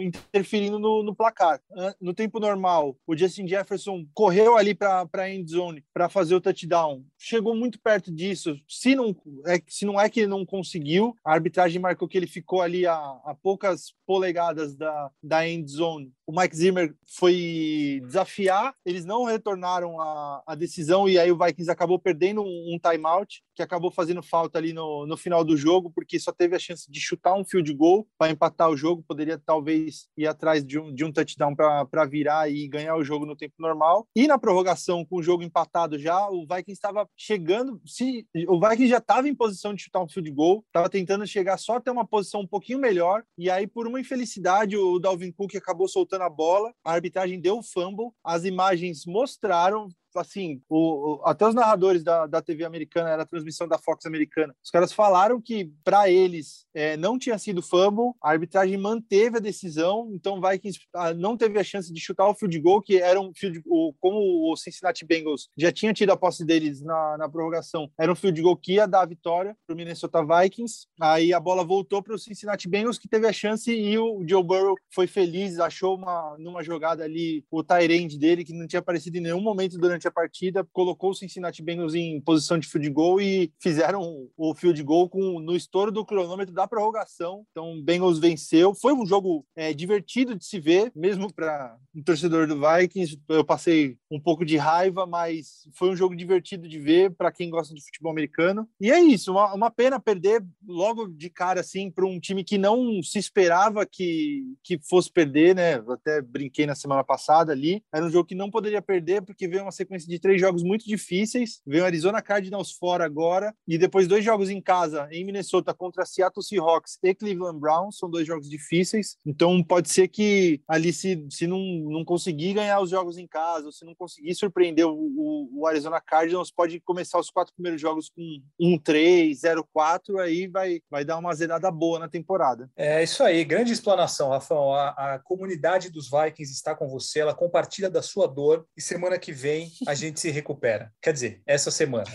[0.00, 1.60] interferindo no, no placar.
[2.00, 6.40] No tempo normal, o Justin Jefferson correu ali para a end zone para fazer o
[6.40, 8.56] touchdown, chegou muito perto disso.
[8.68, 9.16] Se não
[9.46, 12.86] é, se não é que ele não conseguiu, a arbitragem marcou que ele ficou ali
[12.86, 16.12] a, a poucas polegadas da, da end zone.
[16.26, 21.70] O Mike Zimmer foi desafiar, eles não retornaram a, a decisão e aí o Vikings
[21.70, 25.90] acabou perdendo um um timeout que acabou fazendo falta ali no, no final do jogo,
[25.90, 29.38] porque só teve a chance de chutar um field goal para empatar o jogo, poderia
[29.38, 33.34] talvez ir atrás de um, de um touchdown para virar e ganhar o jogo no
[33.34, 34.06] tempo normal.
[34.14, 38.88] E na prorrogação, com o jogo empatado já, o Vikings estava chegando, se o Vikings
[38.88, 42.06] já estava em posição de chutar um field goal, estava tentando chegar só até uma
[42.06, 46.30] posição um pouquinho melhor, e aí por uma infelicidade o Dalvin Cook acabou soltando a
[46.30, 49.88] bola, a arbitragem deu o fumble, as imagens mostraram
[50.20, 54.54] assim, o, até os narradores da, da TV americana, era a transmissão da Fox americana,
[54.62, 59.40] os caras falaram que para eles é, não tinha sido fumble, a arbitragem manteve a
[59.40, 60.70] decisão, então vai que
[61.16, 64.52] não teve a chance de chutar o field goal, que era um field o, como
[64.52, 68.40] o Cincinnati Bengals já tinha tido a posse deles na, na prorrogação, era um field
[68.40, 72.14] goal que ia dar a vitória para o Minnesota Vikings, aí a bola voltou para
[72.14, 76.36] o Cincinnati Bengals, que teve a chance e o Joe Burrow foi feliz, achou uma,
[76.38, 80.08] numa jogada ali o Tyrande dele, que não tinha aparecido em nenhum momento durante durante
[80.08, 84.82] a partida, colocou o Cincinnati Bengals em posição de field goal e fizeram o field
[84.82, 87.44] goal com, no estouro do cronômetro da prorrogação.
[87.50, 88.74] Então, Bengals venceu.
[88.74, 93.18] Foi um jogo é, divertido de se ver, mesmo para um torcedor do Vikings.
[93.28, 97.50] Eu passei um pouco de raiva, mas foi um jogo divertido de ver para quem
[97.50, 98.68] gosta de futebol americano.
[98.80, 102.58] E é isso, uma, uma pena perder logo de cara assim para um time que
[102.58, 105.76] não se esperava que, que fosse perder, né?
[105.76, 107.82] Eu até brinquei na semana passada ali.
[107.92, 110.62] Era um jogo que não poderia perder porque veio uma sequência sequência de três jogos
[110.62, 111.60] muito difíceis.
[111.66, 116.04] Veio o Arizona Cardinals fora agora e depois dois jogos em casa em Minnesota contra
[116.04, 117.98] Seattle Seahawks e Cleveland Browns.
[117.98, 119.16] São dois jogos difíceis.
[119.24, 123.66] Então pode ser que ali se, se não, não conseguir ganhar os jogos em casa,
[123.66, 127.80] ou se não conseguir surpreender o, o, o Arizona Cardinals, pode começar os quatro primeiros
[127.80, 128.22] jogos com
[128.60, 132.70] 1-3, 0-4, aí vai, vai dar uma zerada boa na temporada.
[132.76, 134.72] É isso aí, grande explanação, Rafael.
[134.72, 139.18] A, a comunidade dos Vikings está com você, ela compartilha da sua dor e semana
[139.18, 140.92] que vem a gente se recupera.
[141.00, 142.10] Quer dizer, essa semana.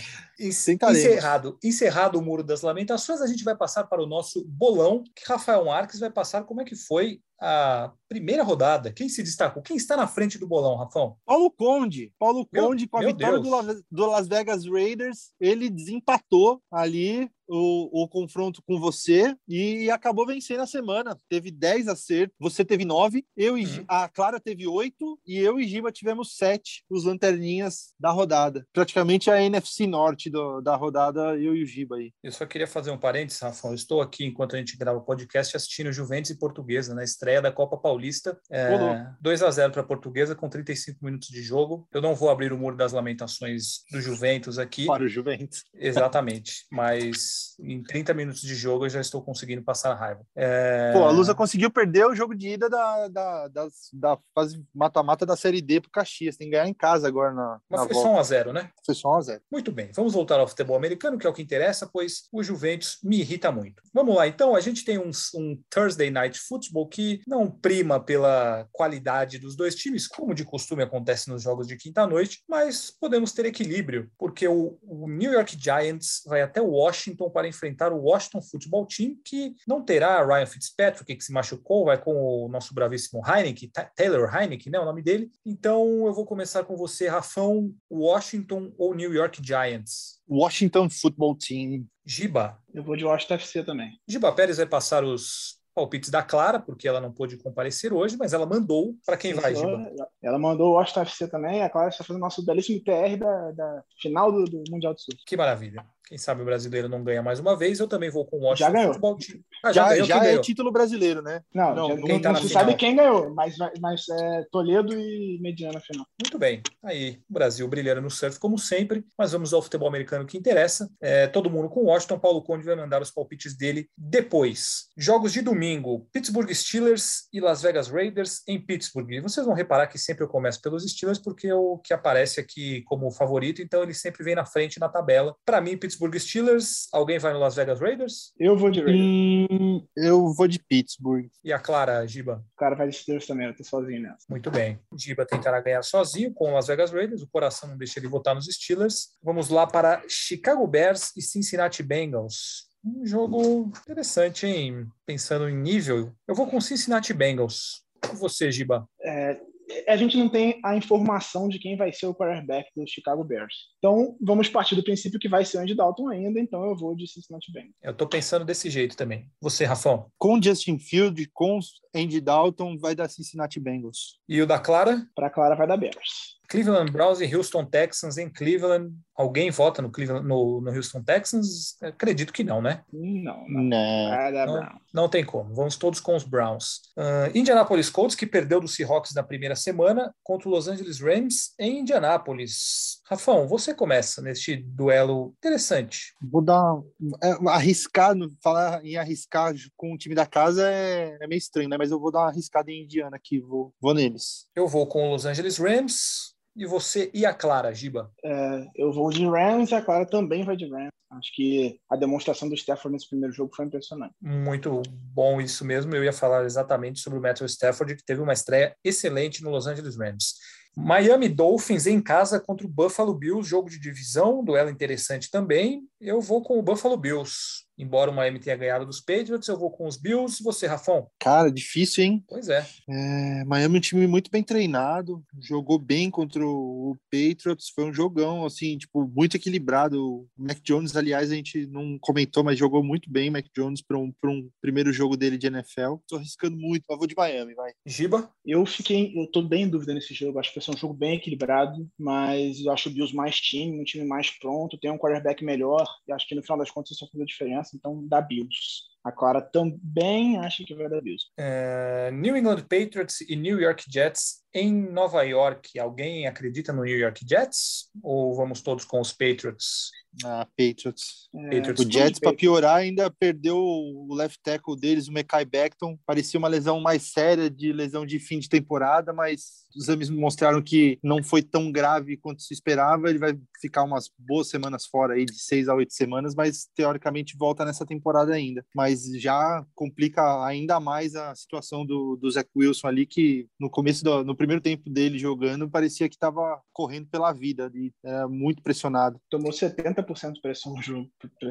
[1.00, 5.24] Encerrado, encerrado o Muro das Lamentações, a gente vai passar para o nosso bolão, que
[5.28, 8.92] Rafael Marques vai passar como é que foi a primeira rodada.
[8.92, 9.64] Quem se destacou?
[9.64, 11.16] Quem está na frente do bolão, Rafão?
[11.26, 12.12] Paulo Conde.
[12.20, 17.30] Paulo Meu- Conde, com a meu vitória do, do Las Vegas Raiders, ele desempatou ali
[17.54, 21.18] o, o confronto com você e acabou vencendo a semana.
[21.30, 23.86] Teve 10 acertos, você teve 9, eu e, Uhum.
[23.90, 28.66] a Clara teve 8 e eu e Giba tivemos 7, os lanterninhas da rodada.
[28.74, 32.12] Praticamente a NFC Norte do- da rodada, eu e o Giba aí.
[32.24, 33.72] Eu só queria fazer um parênteses, Rafão.
[33.72, 37.42] Eu estou aqui, enquanto a gente grava o podcast, assistindo Juventus e Portuguesa na estreia
[37.42, 38.01] da Copa Paulista.
[38.50, 39.02] É, Ô, louco.
[39.22, 41.88] 2 a 0 para a Portuguesa, com 35 minutos de jogo.
[41.94, 44.86] Eu não vou abrir o muro das lamentações do Juventus aqui.
[44.86, 45.64] Para o Juventus.
[45.76, 46.66] Exatamente.
[46.72, 50.22] Mas em 30 minutos de jogo eu já estou conseguindo passar raiva.
[50.36, 54.64] É, Pô, a Lusa conseguiu perder o jogo de ida da, da, das- da fase
[54.74, 56.38] mata-mata da Série D pro Caxias.
[56.38, 58.10] Tem que ganhar em casa agora na, Mas na foi volta.
[58.10, 58.70] só 1 a 0 né?
[58.86, 61.34] Foi só 1 a 0 Muito bem, vamos voltar ao futebol americano, que é o
[61.34, 63.82] que interessa, pois o Juventus me irrita muito.
[63.94, 68.68] Vamos lá, então, a gente tem um, um Thursday Night Football que não prima pela
[68.72, 73.46] qualidade dos dois times, como de costume acontece nos jogos de quinta-noite, mas podemos ter
[73.46, 78.88] equilíbrio, porque o, o New York Giants vai até Washington para enfrentar o Washington Football
[78.88, 83.70] Team, que não terá Ryan Fitzpatrick, que se machucou, vai com o nosso bravíssimo Heineken,
[83.70, 85.32] Ta- Taylor Heineken, né, o nome dele.
[85.46, 90.20] Então, eu vou começar com você, Rafão, Washington ou New York Giants?
[90.30, 91.86] Washington Football Team.
[92.06, 92.58] Giba.
[92.74, 93.92] Eu vou de Washington FC também.
[94.08, 98.34] Giba Pérez vai passar os palpites da Clara, porque ela não pôde comparecer hoje, mas
[98.34, 100.08] ela mandou para quem vai, Ela- Giba.
[100.22, 101.64] Ela mandou o Washington FC também.
[101.64, 105.20] A Clara está fazendo nosso belíssimo TR da, da final do, do Mundial de Surf.
[105.26, 105.86] Que maravilha.
[106.08, 107.80] Quem sabe o brasileiro não ganha mais uma vez.
[107.80, 108.88] Eu também vou com o Washington Já ganhou.
[108.94, 109.40] Futebol Team.
[109.64, 110.42] Ah, Já, ganhou, já é ganhou?
[110.42, 111.42] título brasileiro, né?
[111.54, 112.64] Não, Não, já quem não, tá não se final?
[112.64, 116.06] sabe quem ganhou, mas, mas é Toledo e Mediana final.
[116.22, 116.62] Muito bem.
[116.84, 119.06] Aí, o Brasil brilhando no surf, como sempre.
[119.18, 120.90] Mas vamos ao futebol americano que interessa.
[121.00, 122.20] É, todo mundo com Washington.
[122.20, 124.90] Paulo Conde vai mandar os palpites dele depois.
[124.98, 129.10] Jogos de domingo: Pittsburgh Steelers e Las Vegas Raiders em Pittsburgh.
[129.12, 132.40] E vocês vão reparar que sempre eu começo pelos Steelers, porque é o que aparece
[132.40, 135.36] aqui como favorito, então ele sempre vem na frente na tabela.
[135.46, 136.88] Para mim, Pittsburgh Steelers.
[136.92, 138.34] Alguém vai no Las Vegas Raiders?
[138.40, 139.02] Eu vou de Raiders.
[139.02, 141.28] Hum, eu vou de Pittsburgh.
[141.44, 142.44] E a Clara, Giba?
[142.54, 144.26] O cara vai de Steelers também, eu tô sozinho nessa.
[144.30, 144.80] Muito bem.
[144.98, 147.22] Giba tentará ganhar sozinho com o Las Vegas Raiders.
[147.22, 149.10] O coração não deixa ele votar nos Steelers.
[149.24, 152.70] Vamos lá para Chicago Bears e Cincinnati Bengals.
[152.84, 154.88] Um jogo interessante, hein?
[155.06, 157.84] Pensando em nível, eu vou com Cincinnati Bengals.
[158.12, 158.88] E você, Giba?
[159.04, 159.40] É,
[159.88, 163.56] a gente não tem a informação de quem vai ser o quarterback do Chicago Bears.
[163.78, 166.96] Então, vamos partir do princípio que vai ser o Andy Dalton ainda, então eu vou
[166.96, 167.76] de Cincinnati Bengals.
[167.82, 169.30] Eu tô pensando desse jeito também.
[169.42, 170.08] Você, Rafão?
[170.18, 171.60] Com Justin Field, com
[171.94, 174.20] Andy Dalton, vai dar Cincinnati Bengals.
[174.28, 175.06] E o da Clara?
[175.16, 176.41] Para Clara vai dar Bears.
[176.52, 178.94] Cleveland Browns e Houston Texans em Cleveland.
[179.16, 181.82] Alguém vota no, Cleveland, no, no Houston Texans?
[181.82, 182.84] Acredito que não, né?
[182.92, 183.64] Não, não.
[183.64, 184.32] Não.
[184.32, 184.80] Brown.
[184.94, 185.56] Não tem como.
[185.56, 186.82] Vamos todos com os Browns.
[186.98, 191.54] Ah, Indianapolis Colts, que perdeu do Seahawks na primeira semana, contra o Los Angeles Rams
[191.58, 193.00] em Indianápolis.
[193.10, 196.14] Rafão, você começa neste duelo interessante.
[196.22, 196.82] Vou dar.
[197.24, 201.78] é, arriscar, falar em arriscar com o time da casa é, é meio estranho, né?
[201.78, 204.48] Mas eu vou dar uma arriscada em Indiana aqui, vou, vou neles.
[204.54, 208.12] Eu vou com o Los Angeles Rams e você e a Clara, Giba.
[208.24, 210.92] É, eu vou de Rams e a Clara também vai de Rams.
[211.12, 214.14] Acho que a demonstração do Stafford nesse primeiro jogo foi impressionante.
[214.22, 214.82] Muito
[215.14, 215.94] bom isso mesmo.
[215.94, 219.68] Eu ia falar exatamente sobre o Matthew Stafford, que teve uma estreia excelente no Los
[219.68, 220.36] Angeles Rams.
[220.76, 225.84] Miami Dolphins em casa contra o Buffalo Bills, jogo de divisão, duelo interessante também.
[226.00, 227.66] Eu vou com o Buffalo Bills.
[227.78, 230.44] Embora o Miami tenha ganhado dos Patriots, eu vou com os Bills.
[230.44, 231.08] Você, Rafão?
[231.20, 232.24] Cara, difícil, hein?
[232.28, 232.66] Pois é.
[232.90, 237.94] É, Miami é um time muito bem treinado, jogou bem contra o Patriots, foi um
[237.94, 240.02] jogão, assim, tipo, muito equilibrado.
[240.02, 243.98] O Mac Jones, aliás, a gente não comentou, mas jogou muito bem Mac Jones para
[243.98, 245.96] um, pra um primeiro jogo dele de NFL.
[246.08, 247.72] Tô arriscando muito, mas vou de Miami, vai.
[247.86, 248.30] Giba?
[248.46, 250.40] Eu fiquei, eu tô bem em dúvida nesse jogo.
[250.40, 253.80] Acho que vai ser um jogo bem equilibrado, mas eu acho o Bills mais time,
[253.80, 256.92] um time mais pronto, tem um quarterback melhor, e acho que no final das contas
[256.92, 258.91] isso vai fazer diferença, então dá Bills.
[259.04, 261.26] A Clara também acha que vai dar Bills.
[261.38, 265.80] É, New England Patriots e New York Jets em Nova York.
[265.80, 267.90] Alguém acredita no New York Jets?
[268.04, 269.90] Ou vamos todos com os Patriots?
[270.26, 271.30] Ah, Patriots.
[271.32, 271.86] Patriots.
[271.86, 275.98] O Jets, para piorar, ainda perdeu o left tackle deles, o Mekai Beckton.
[276.06, 280.62] Parecia uma lesão mais séria, de lesão de fim de temporada, mas os exames mostraram
[280.62, 283.10] que não foi tão grave quanto se esperava.
[283.10, 287.38] Ele vai ficar umas boas semanas fora aí, de seis a oito semanas, mas teoricamente
[287.38, 288.66] volta nessa temporada ainda.
[288.76, 293.70] Mas mas já complica ainda mais a situação do, do Zach Wilson ali, que no
[293.70, 298.28] começo, do, no primeiro tempo dele jogando, parecia que estava correndo pela vida ali, era
[298.28, 299.20] muito pressionado.
[299.30, 301.10] Tomou 70% de pressão no jogo.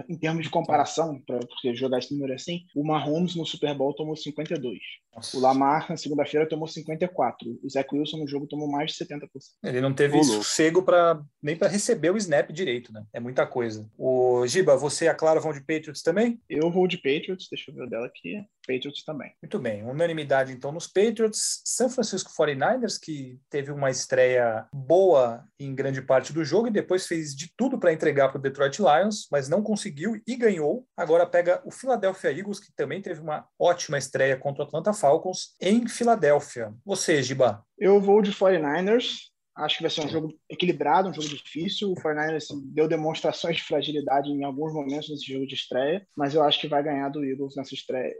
[0.08, 3.94] Em termos de comparação, para você jogar esse número assim, o Mahomes no Super Bowl
[3.94, 4.78] tomou 52.
[5.14, 5.36] Nossa.
[5.36, 7.58] O Lamar na segunda-feira tomou 54.
[7.62, 9.28] O Zach Wilson no jogo tomou mais de 70%.
[9.64, 13.04] Ele não teve sossego para nem para receber o snap direito, né?
[13.12, 13.90] É muita coisa.
[13.98, 16.40] O Giba, você e a Clara vão de Patriots também?
[16.48, 18.44] Eu vou de Patriots, deixa eu ver dela aqui.
[18.66, 19.32] Patriots também.
[19.42, 21.60] Muito bem, unanimidade então nos Patriots.
[21.64, 27.06] São Francisco 49ers, que teve uma estreia boa em grande parte do jogo e depois
[27.06, 30.86] fez de tudo para entregar para o Detroit Lions, mas não conseguiu e ganhou.
[30.96, 35.54] Agora pega o Philadelphia Eagles, que também teve uma ótima estreia contra o Atlanta Falcons
[35.60, 36.72] em Filadélfia.
[36.84, 37.64] Você, Giba?
[37.78, 39.29] Eu vou de 49ers.
[39.60, 41.92] Acho que vai ser um jogo equilibrado, um jogo difícil.
[41.92, 46.34] O 49ers assim, deu demonstrações de fragilidade em alguns momentos nesse jogo de estreia, mas
[46.34, 48.14] eu acho que vai ganhar do Eagles nessa estreia.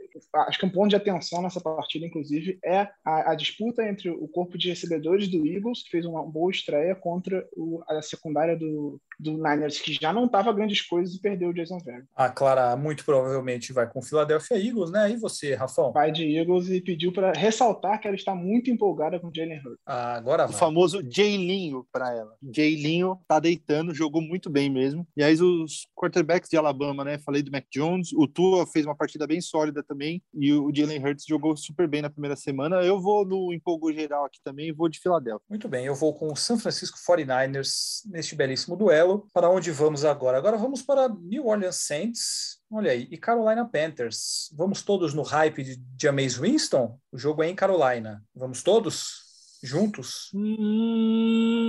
[0.46, 4.28] Acho que um ponto de atenção nessa partida, inclusive, é a, a disputa entre o
[4.28, 9.00] corpo de recebedores do Eagles, que fez uma boa estreia, contra o, a secundária do,
[9.20, 12.06] do Niners, que já não estava grandes coisas e perdeu o Jason Verga.
[12.14, 15.10] A Clara muito provavelmente vai com o Philadelphia Eagles, né?
[15.10, 15.92] E você, Rafão?
[15.92, 19.58] Vai de Eagles e pediu para ressaltar que ela está muito empolgada com o Jalen
[19.58, 19.80] Hurts.
[19.86, 20.54] Ah, agora vai.
[20.54, 22.34] O famoso Jay Jailinho para ela.
[22.54, 25.06] Jailinho tá deitando, jogou muito bem mesmo.
[25.16, 27.18] E aí os quarterbacks de Alabama, né?
[27.18, 31.04] Falei do Mac Jones, o Tua fez uma partida bem sólida também e o Jalen
[31.04, 32.82] Hurts jogou super bem na primeira semana.
[32.82, 35.44] Eu vou no empolgo geral aqui também, vou de Filadélfia.
[35.48, 39.09] Muito bem, eu vou com o San Francisco 49ers neste belíssimo duelo.
[39.32, 40.38] Para onde vamos agora?
[40.38, 42.60] Agora vamos para New Orleans Saints.
[42.70, 44.52] Olha aí, e Carolina Panthers.
[44.56, 46.98] Vamos todos no hype de Jameis Winston?
[47.12, 48.22] O jogo é em Carolina.
[48.34, 49.29] Vamos todos?
[49.62, 50.30] Juntos?
[50.34, 51.60] Hum,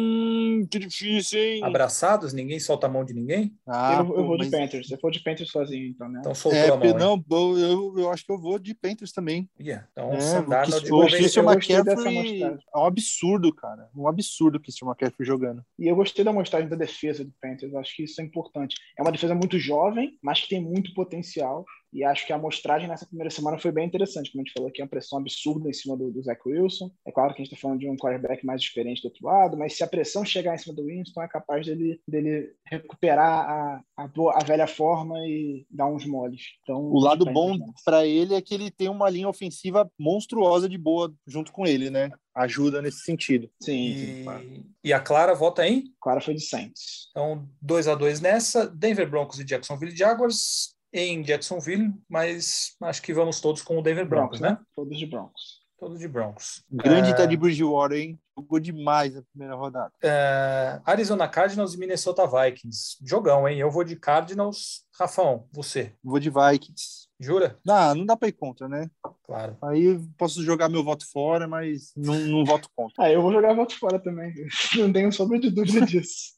[0.70, 1.64] que difícil, hein?
[1.64, 2.34] Abraçados?
[2.34, 3.54] Ninguém solta a mão de ninguém?
[3.68, 4.50] Ah, eu, eu vou mas...
[4.50, 4.92] de Panthers.
[4.92, 6.20] Eu vou de Panthers sozinho, então, né?
[6.20, 6.98] Então soltou é, a mão.
[6.98, 7.24] Não,
[7.58, 9.50] eu, eu acho que eu vou de Panthers também.
[9.60, 9.88] Yeah.
[9.92, 13.90] Então, é, Sandar de o Christian McCaffrey é um absurdo, cara.
[13.96, 15.64] Um absurdo que o Christian McCaffrey jogando.
[15.78, 17.74] E eu gostei da mostragem da defesa do Panthers.
[17.76, 18.76] Acho que isso é importante.
[18.98, 21.66] É uma defesa muito jovem, mas que tem muito potencial.
[21.94, 24.70] E acho que a amostragem nessa primeira semana foi bem interessante, como a gente falou
[24.70, 26.90] aqui, é uma pressão absurda em cima do, do Zach Wilson.
[27.06, 29.58] É claro que a gente está falando de um quarterback mais experiente do outro lado,
[29.58, 33.82] mas se a pressão chegar em cima do Winston, é capaz dele, dele recuperar a,
[33.98, 36.42] a, a velha forma e dar uns moles.
[36.64, 40.78] Então, o lado bom para ele é que ele tem uma linha ofensiva monstruosa de
[40.78, 42.10] boa junto com ele, né?
[42.34, 43.50] Ajuda nesse sentido.
[43.62, 43.92] Sim.
[43.92, 44.66] E, claro.
[44.86, 45.94] e a Clara vota em?
[46.00, 47.10] Clara foi de Saints.
[47.12, 48.68] Então, 2 a 2 nessa.
[48.68, 54.08] Denver Broncos e Jacksonville Jaguars em Jacksonville, mas acho que vamos todos com o Denver
[54.08, 54.66] Broncos, Broncos né?
[54.76, 55.62] Todos de Broncos.
[55.80, 56.64] Todos de Broncos.
[56.70, 57.14] Grande é...
[57.14, 58.20] Teddy Bridgewater, hein?
[58.38, 59.92] Jogou demais na primeira rodada.
[60.04, 60.80] É...
[60.86, 62.98] Arizona Cardinals e Minnesota Vikings.
[63.04, 63.60] Jogão, hein?
[63.60, 64.86] Eu vou de Cardinals.
[64.98, 65.94] Rafão, você?
[66.04, 67.10] Vou de Vikings.
[67.22, 67.60] Jura?
[67.64, 68.90] Não, não dá para ir contra, né?
[69.24, 69.56] Claro.
[69.62, 73.06] Aí posso jogar meu voto fora, mas não, não voto contra.
[73.06, 74.34] Ah, eu vou jogar voto fora também.
[74.76, 76.34] Não tenho sombra de dúvida disso.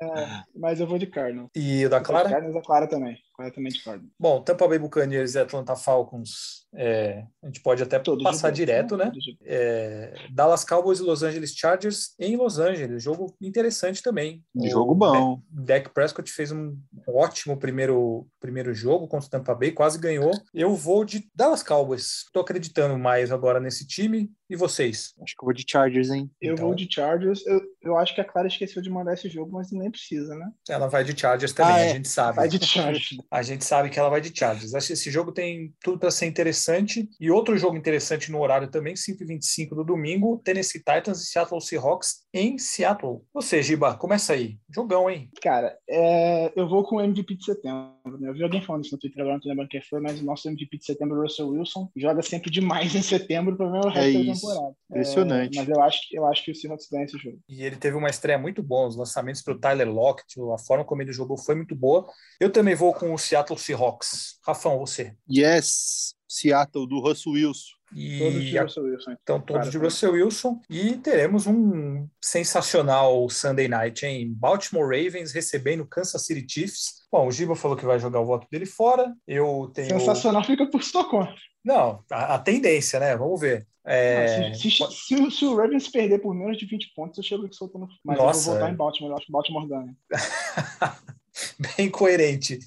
[0.00, 1.50] é, mas eu vou de Cardinals.
[1.54, 2.28] E o da Clara?
[2.28, 3.16] Cardinals, a Clara também.
[3.34, 4.12] Completamente Cardinals.
[4.18, 8.96] Bom, Tampa Bay Buccaneers e Atlanta Falcons, é, a gente pode até Todos passar direto,
[8.96, 9.12] né?
[9.44, 13.02] É, Dallas Cowboys e Los Angeles Chargers em Los Angeles.
[13.02, 14.42] Jogo interessante também.
[14.54, 15.42] Jogo bom.
[15.50, 16.76] Dak Prescott fez um
[17.06, 20.30] ótimo primeiro, primeiro jogo contra o Tampa Bay, quase ganhou.
[20.54, 22.24] Eu vou de Dallas Cowboys.
[22.26, 24.30] Estou acreditando mais agora nesse time.
[24.52, 25.14] E vocês?
[25.22, 26.30] Acho que eu vou de Chargers, hein?
[26.38, 26.66] Eu então...
[26.66, 27.42] vou de Chargers.
[27.46, 30.46] Eu, eu acho que a Clara esqueceu de mandar esse jogo, mas nem precisa, né?
[30.68, 31.90] Ela vai de Chargers também, ah, é.
[31.90, 32.36] a gente sabe.
[32.36, 33.16] Vai de Chargers.
[33.32, 34.74] A gente sabe que ela vai de Chargers.
[34.74, 37.08] Acho que esse jogo tem tudo para ser interessante.
[37.18, 42.26] E outro jogo interessante no horário também, 5h25 do domingo, Tennessee Titans e Seattle Seahawks
[42.34, 43.22] em Seattle.
[43.32, 44.58] Você, Giba, começa aí.
[44.74, 45.30] Jogão, hein?
[45.40, 46.52] Cara, é...
[46.54, 48.18] eu vou com o MVP de setembro.
[48.20, 48.28] Né?
[48.28, 50.24] Eu vi alguém falando isso no Twitter agora, não tô lembrando quem foi, mas o
[50.24, 54.18] nosso MVP de setembro, Russell Wilson, joga sempre demais em setembro para ver o resto
[54.18, 54.76] é temporada.
[54.90, 55.58] Impressionante.
[55.58, 57.38] É, mas eu acho, eu acho que o Seahawks ganha esse jogo.
[57.48, 60.84] E ele teve uma estreia muito boa, os lançamentos para o Tyler Lockett, a forma
[60.84, 62.06] como ele jogou foi muito boa.
[62.40, 64.38] Eu também vou com o Seattle Seahawks.
[64.46, 65.14] Rafão, você?
[65.30, 67.82] Yes, Seattle, do Russell Wilson.
[67.94, 69.10] E todos de Russell Wilson.
[69.22, 70.60] Então, todos de Russell Wilson.
[70.68, 77.02] E teremos um sensacional Sunday Night em Baltimore Ravens recebendo Kansas City Chiefs.
[77.10, 79.12] Bom, o Giba falou que vai jogar o voto dele fora.
[79.26, 79.90] Eu tenho.
[79.90, 81.34] Sensacional fica por sua conta.
[81.64, 83.16] Não, a, a tendência, né?
[83.16, 83.66] Vamos ver.
[83.84, 84.48] É...
[84.48, 87.46] Não, se, se, se, se, o Ravens perder por menos de 20 pontos, eu chego
[87.46, 87.88] aqui soltando.
[88.04, 88.72] Mas Nossa, eu vou votar é.
[88.72, 89.10] em Baltimore.
[89.10, 89.96] Eu acho que Baltimore ganha.
[91.76, 92.58] bem coerente.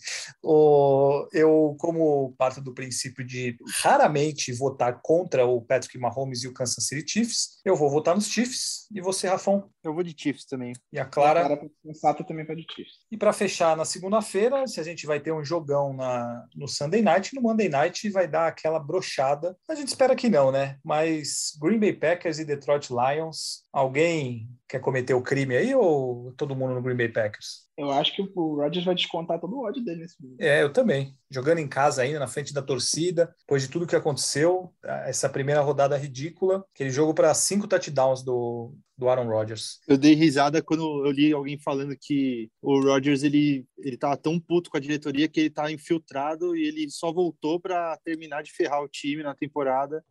[0.43, 6.53] O, eu, como parto do princípio de raramente votar contra o Patrick Mahomes e o
[6.53, 8.87] Kansas City Chiefs, eu vou votar nos Chiefs.
[8.93, 9.69] E você, Rafão?
[9.83, 10.73] Eu vou de Chiefs também.
[10.91, 11.41] E a Clara?
[11.41, 11.57] A
[11.99, 12.93] Clara também para de Chiefs.
[13.11, 17.01] E para fechar na segunda-feira, se a gente vai ter um jogão na, no Sunday
[17.01, 19.55] Night, no Monday Night vai dar aquela brochada.
[19.69, 20.77] A gente espera que não, né?
[20.83, 26.55] Mas Green Bay Packers e Detroit Lions, alguém quer cometer o crime aí ou todo
[26.55, 27.65] mundo no Green Bay Packers?
[27.77, 30.41] Eu acho que o Rodgers vai descontar todo o ódio dele nesse momento.
[30.41, 31.13] É, eu também.
[31.29, 34.73] Jogando em casa ainda, na frente da torcida, depois de tudo que aconteceu,
[35.05, 39.79] essa primeira rodada ridícula, aquele jogo para cinco touchdowns do, do Aaron Rodgers.
[39.87, 44.39] Eu dei risada quando eu li alguém falando que o Rodgers ele ele tava tão
[44.39, 48.51] puto com a diretoria que ele tá infiltrado e ele só voltou para terminar de
[48.51, 50.03] ferrar o time na temporada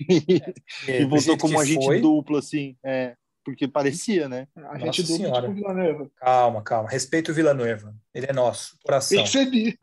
[0.88, 2.00] É, e voltou como agente foi.
[2.00, 4.46] duplo assim, é, porque parecia, né?
[4.56, 5.48] A gente Nossa dupla Senhora.
[5.48, 6.10] tipo Villanueva.
[6.16, 6.88] Calma, calma.
[6.88, 7.94] Respeito o Villanueva.
[8.14, 9.18] Ele é nosso, coração.
[9.18, 9.76] Percebi.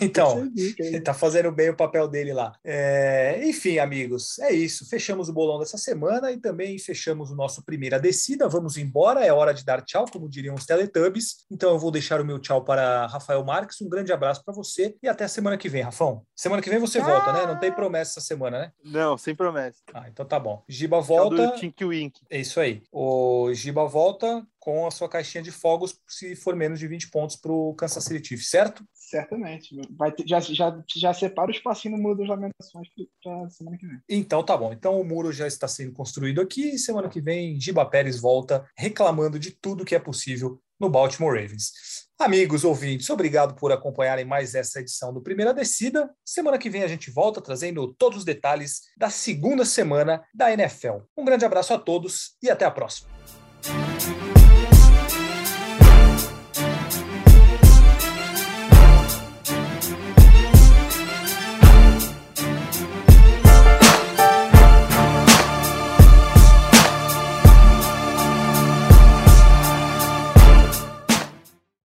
[0.00, 0.88] Então, percebi, cara.
[0.88, 2.52] Ele tá fazendo bem o papel dele lá.
[2.64, 4.88] É, enfim, amigos, é isso.
[4.88, 8.48] Fechamos o bolão dessa semana e também fechamos o nosso primeira descida.
[8.48, 11.44] Vamos embora, é hora de dar tchau, como diriam os Teletubbies.
[11.50, 13.80] Então eu vou deixar o meu tchau para Rafael Marques.
[13.80, 16.22] Um grande abraço para você e até a semana que vem, Rafão.
[16.34, 17.46] Semana que vem você volta, né?
[17.46, 18.72] Não tem promessa essa semana, né?
[18.84, 19.78] Não, sem promessa.
[19.92, 20.62] Ah, então tá bom.
[20.68, 21.36] Giba Volta.
[21.36, 21.72] volta.
[21.78, 22.20] do Wink.
[22.30, 22.82] É isso aí.
[22.92, 27.34] O Giba volta com a sua caixinha de fogos se for menos de 20 pontos
[27.34, 28.84] para o Kansas City Chiefs, certo?
[28.94, 29.74] Certamente.
[29.90, 32.86] Vai ter- já, já, já separa o espacinho no muro das lamentações
[33.22, 33.98] para semana que vem.
[34.08, 34.72] Então tá bom.
[34.72, 38.64] Então o muro já está sendo construído aqui e semana que vem Giba Pérez volta
[38.76, 41.72] reclamando de tudo que é possível no Baltimore Ravens.
[42.18, 46.10] Amigos ouvintes, obrigado por acompanharem mais essa edição do Primeira Descida.
[46.24, 50.98] Semana que vem a gente volta trazendo todos os detalhes da segunda semana da NFL.
[51.16, 53.19] Um grande abraço a todos e até a próxima.